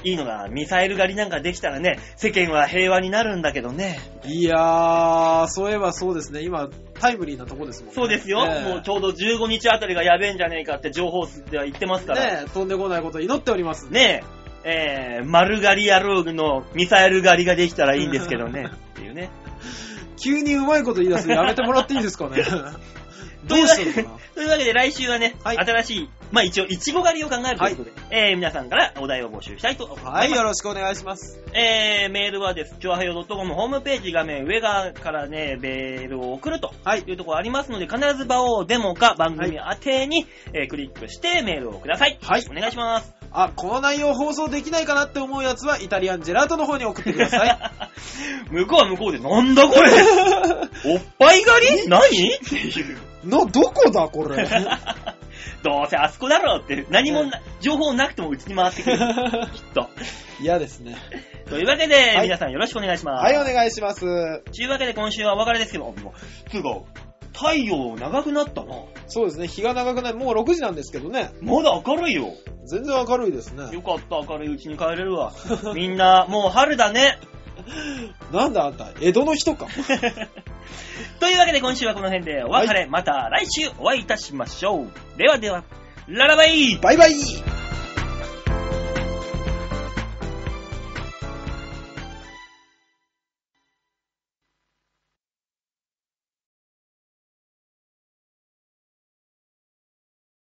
[0.05, 4.01] いいのが、ミサイル狩りなんかできたらね、世間は平和になるんだけどね。
[4.24, 6.43] いやー、そういえばそうですね。
[6.43, 7.95] 今、タイムリーなとこですもんね。
[7.95, 8.47] そうですよ。
[8.47, 12.37] ねえもうちょうど15日あたりがやべえんじゃねえかって情報では言ってますから。
[12.37, 13.89] ねえ、飛んでこないことを祈っております。
[13.91, 14.24] ね
[14.65, 18.70] え、えー、丸狩り野郎のミサイル狩りができたらいいんですけどね。
[18.70, 19.31] っていうね。
[20.23, 22.43] 急にうまいこと言い出すのやめてもらっていいですかね。
[23.44, 24.14] どうしたのか？
[24.14, 30.16] な というわけで来週はね、はい新しい、まあ一応、いちご狩りを考えるということで、えー、皆さんからお題を募集したいと思います。
[30.16, 31.39] はい、よろしくお願いします。
[31.52, 32.77] えー、メールはです。
[32.81, 37.02] ちょはよ .com ホームページ画面上側からね、メールを送るとはい。
[37.06, 42.19] いうところありますので、必ず場をデモか番組宛てに、えークリックしてメールをください。
[42.23, 43.12] はいお願いします。
[43.35, 47.59] あ、この内容放送できないかなって思うやつは、イタリアンジェラートの方に送ってください。
[48.51, 49.90] 向こうは向こうで、なんだこれ？
[50.94, 51.89] おっぱい狩り？
[51.89, 52.01] 何？
[52.06, 52.98] っていう。
[53.24, 54.47] の、どこだ、これ？
[55.62, 58.99] どうせあそこだろうって、何もな、情報なくてもうちに回ってくる。
[59.55, 59.89] きっと。
[60.40, 60.97] 嫌ですね。
[61.49, 63.24] というわけで、はい皆さんよろしくお願いします。
[63.24, 64.01] はい、お願いします。
[64.01, 66.81] というわけで今週はお別れですけど、もう、つうか、
[67.32, 68.74] 太陽長くなったな。
[69.07, 70.15] そうですね、日が長くない。
[70.15, 71.31] もう6時なんですけどね。
[71.40, 72.31] まだ明るいよ。
[72.66, 73.73] 全然明るいですね。
[73.73, 75.32] よかった、明るいうちに帰れるわ。
[75.74, 77.19] みんな、もう春だね。
[78.33, 79.67] なんだあんた、江戸の人か。
[81.21, 82.87] というわけで今週はこの辺でお別れ。
[82.87, 85.19] また来週お会いいたしましょう。
[85.19, 85.65] ではでは、
[86.09, 87.62] ララバイバイバイ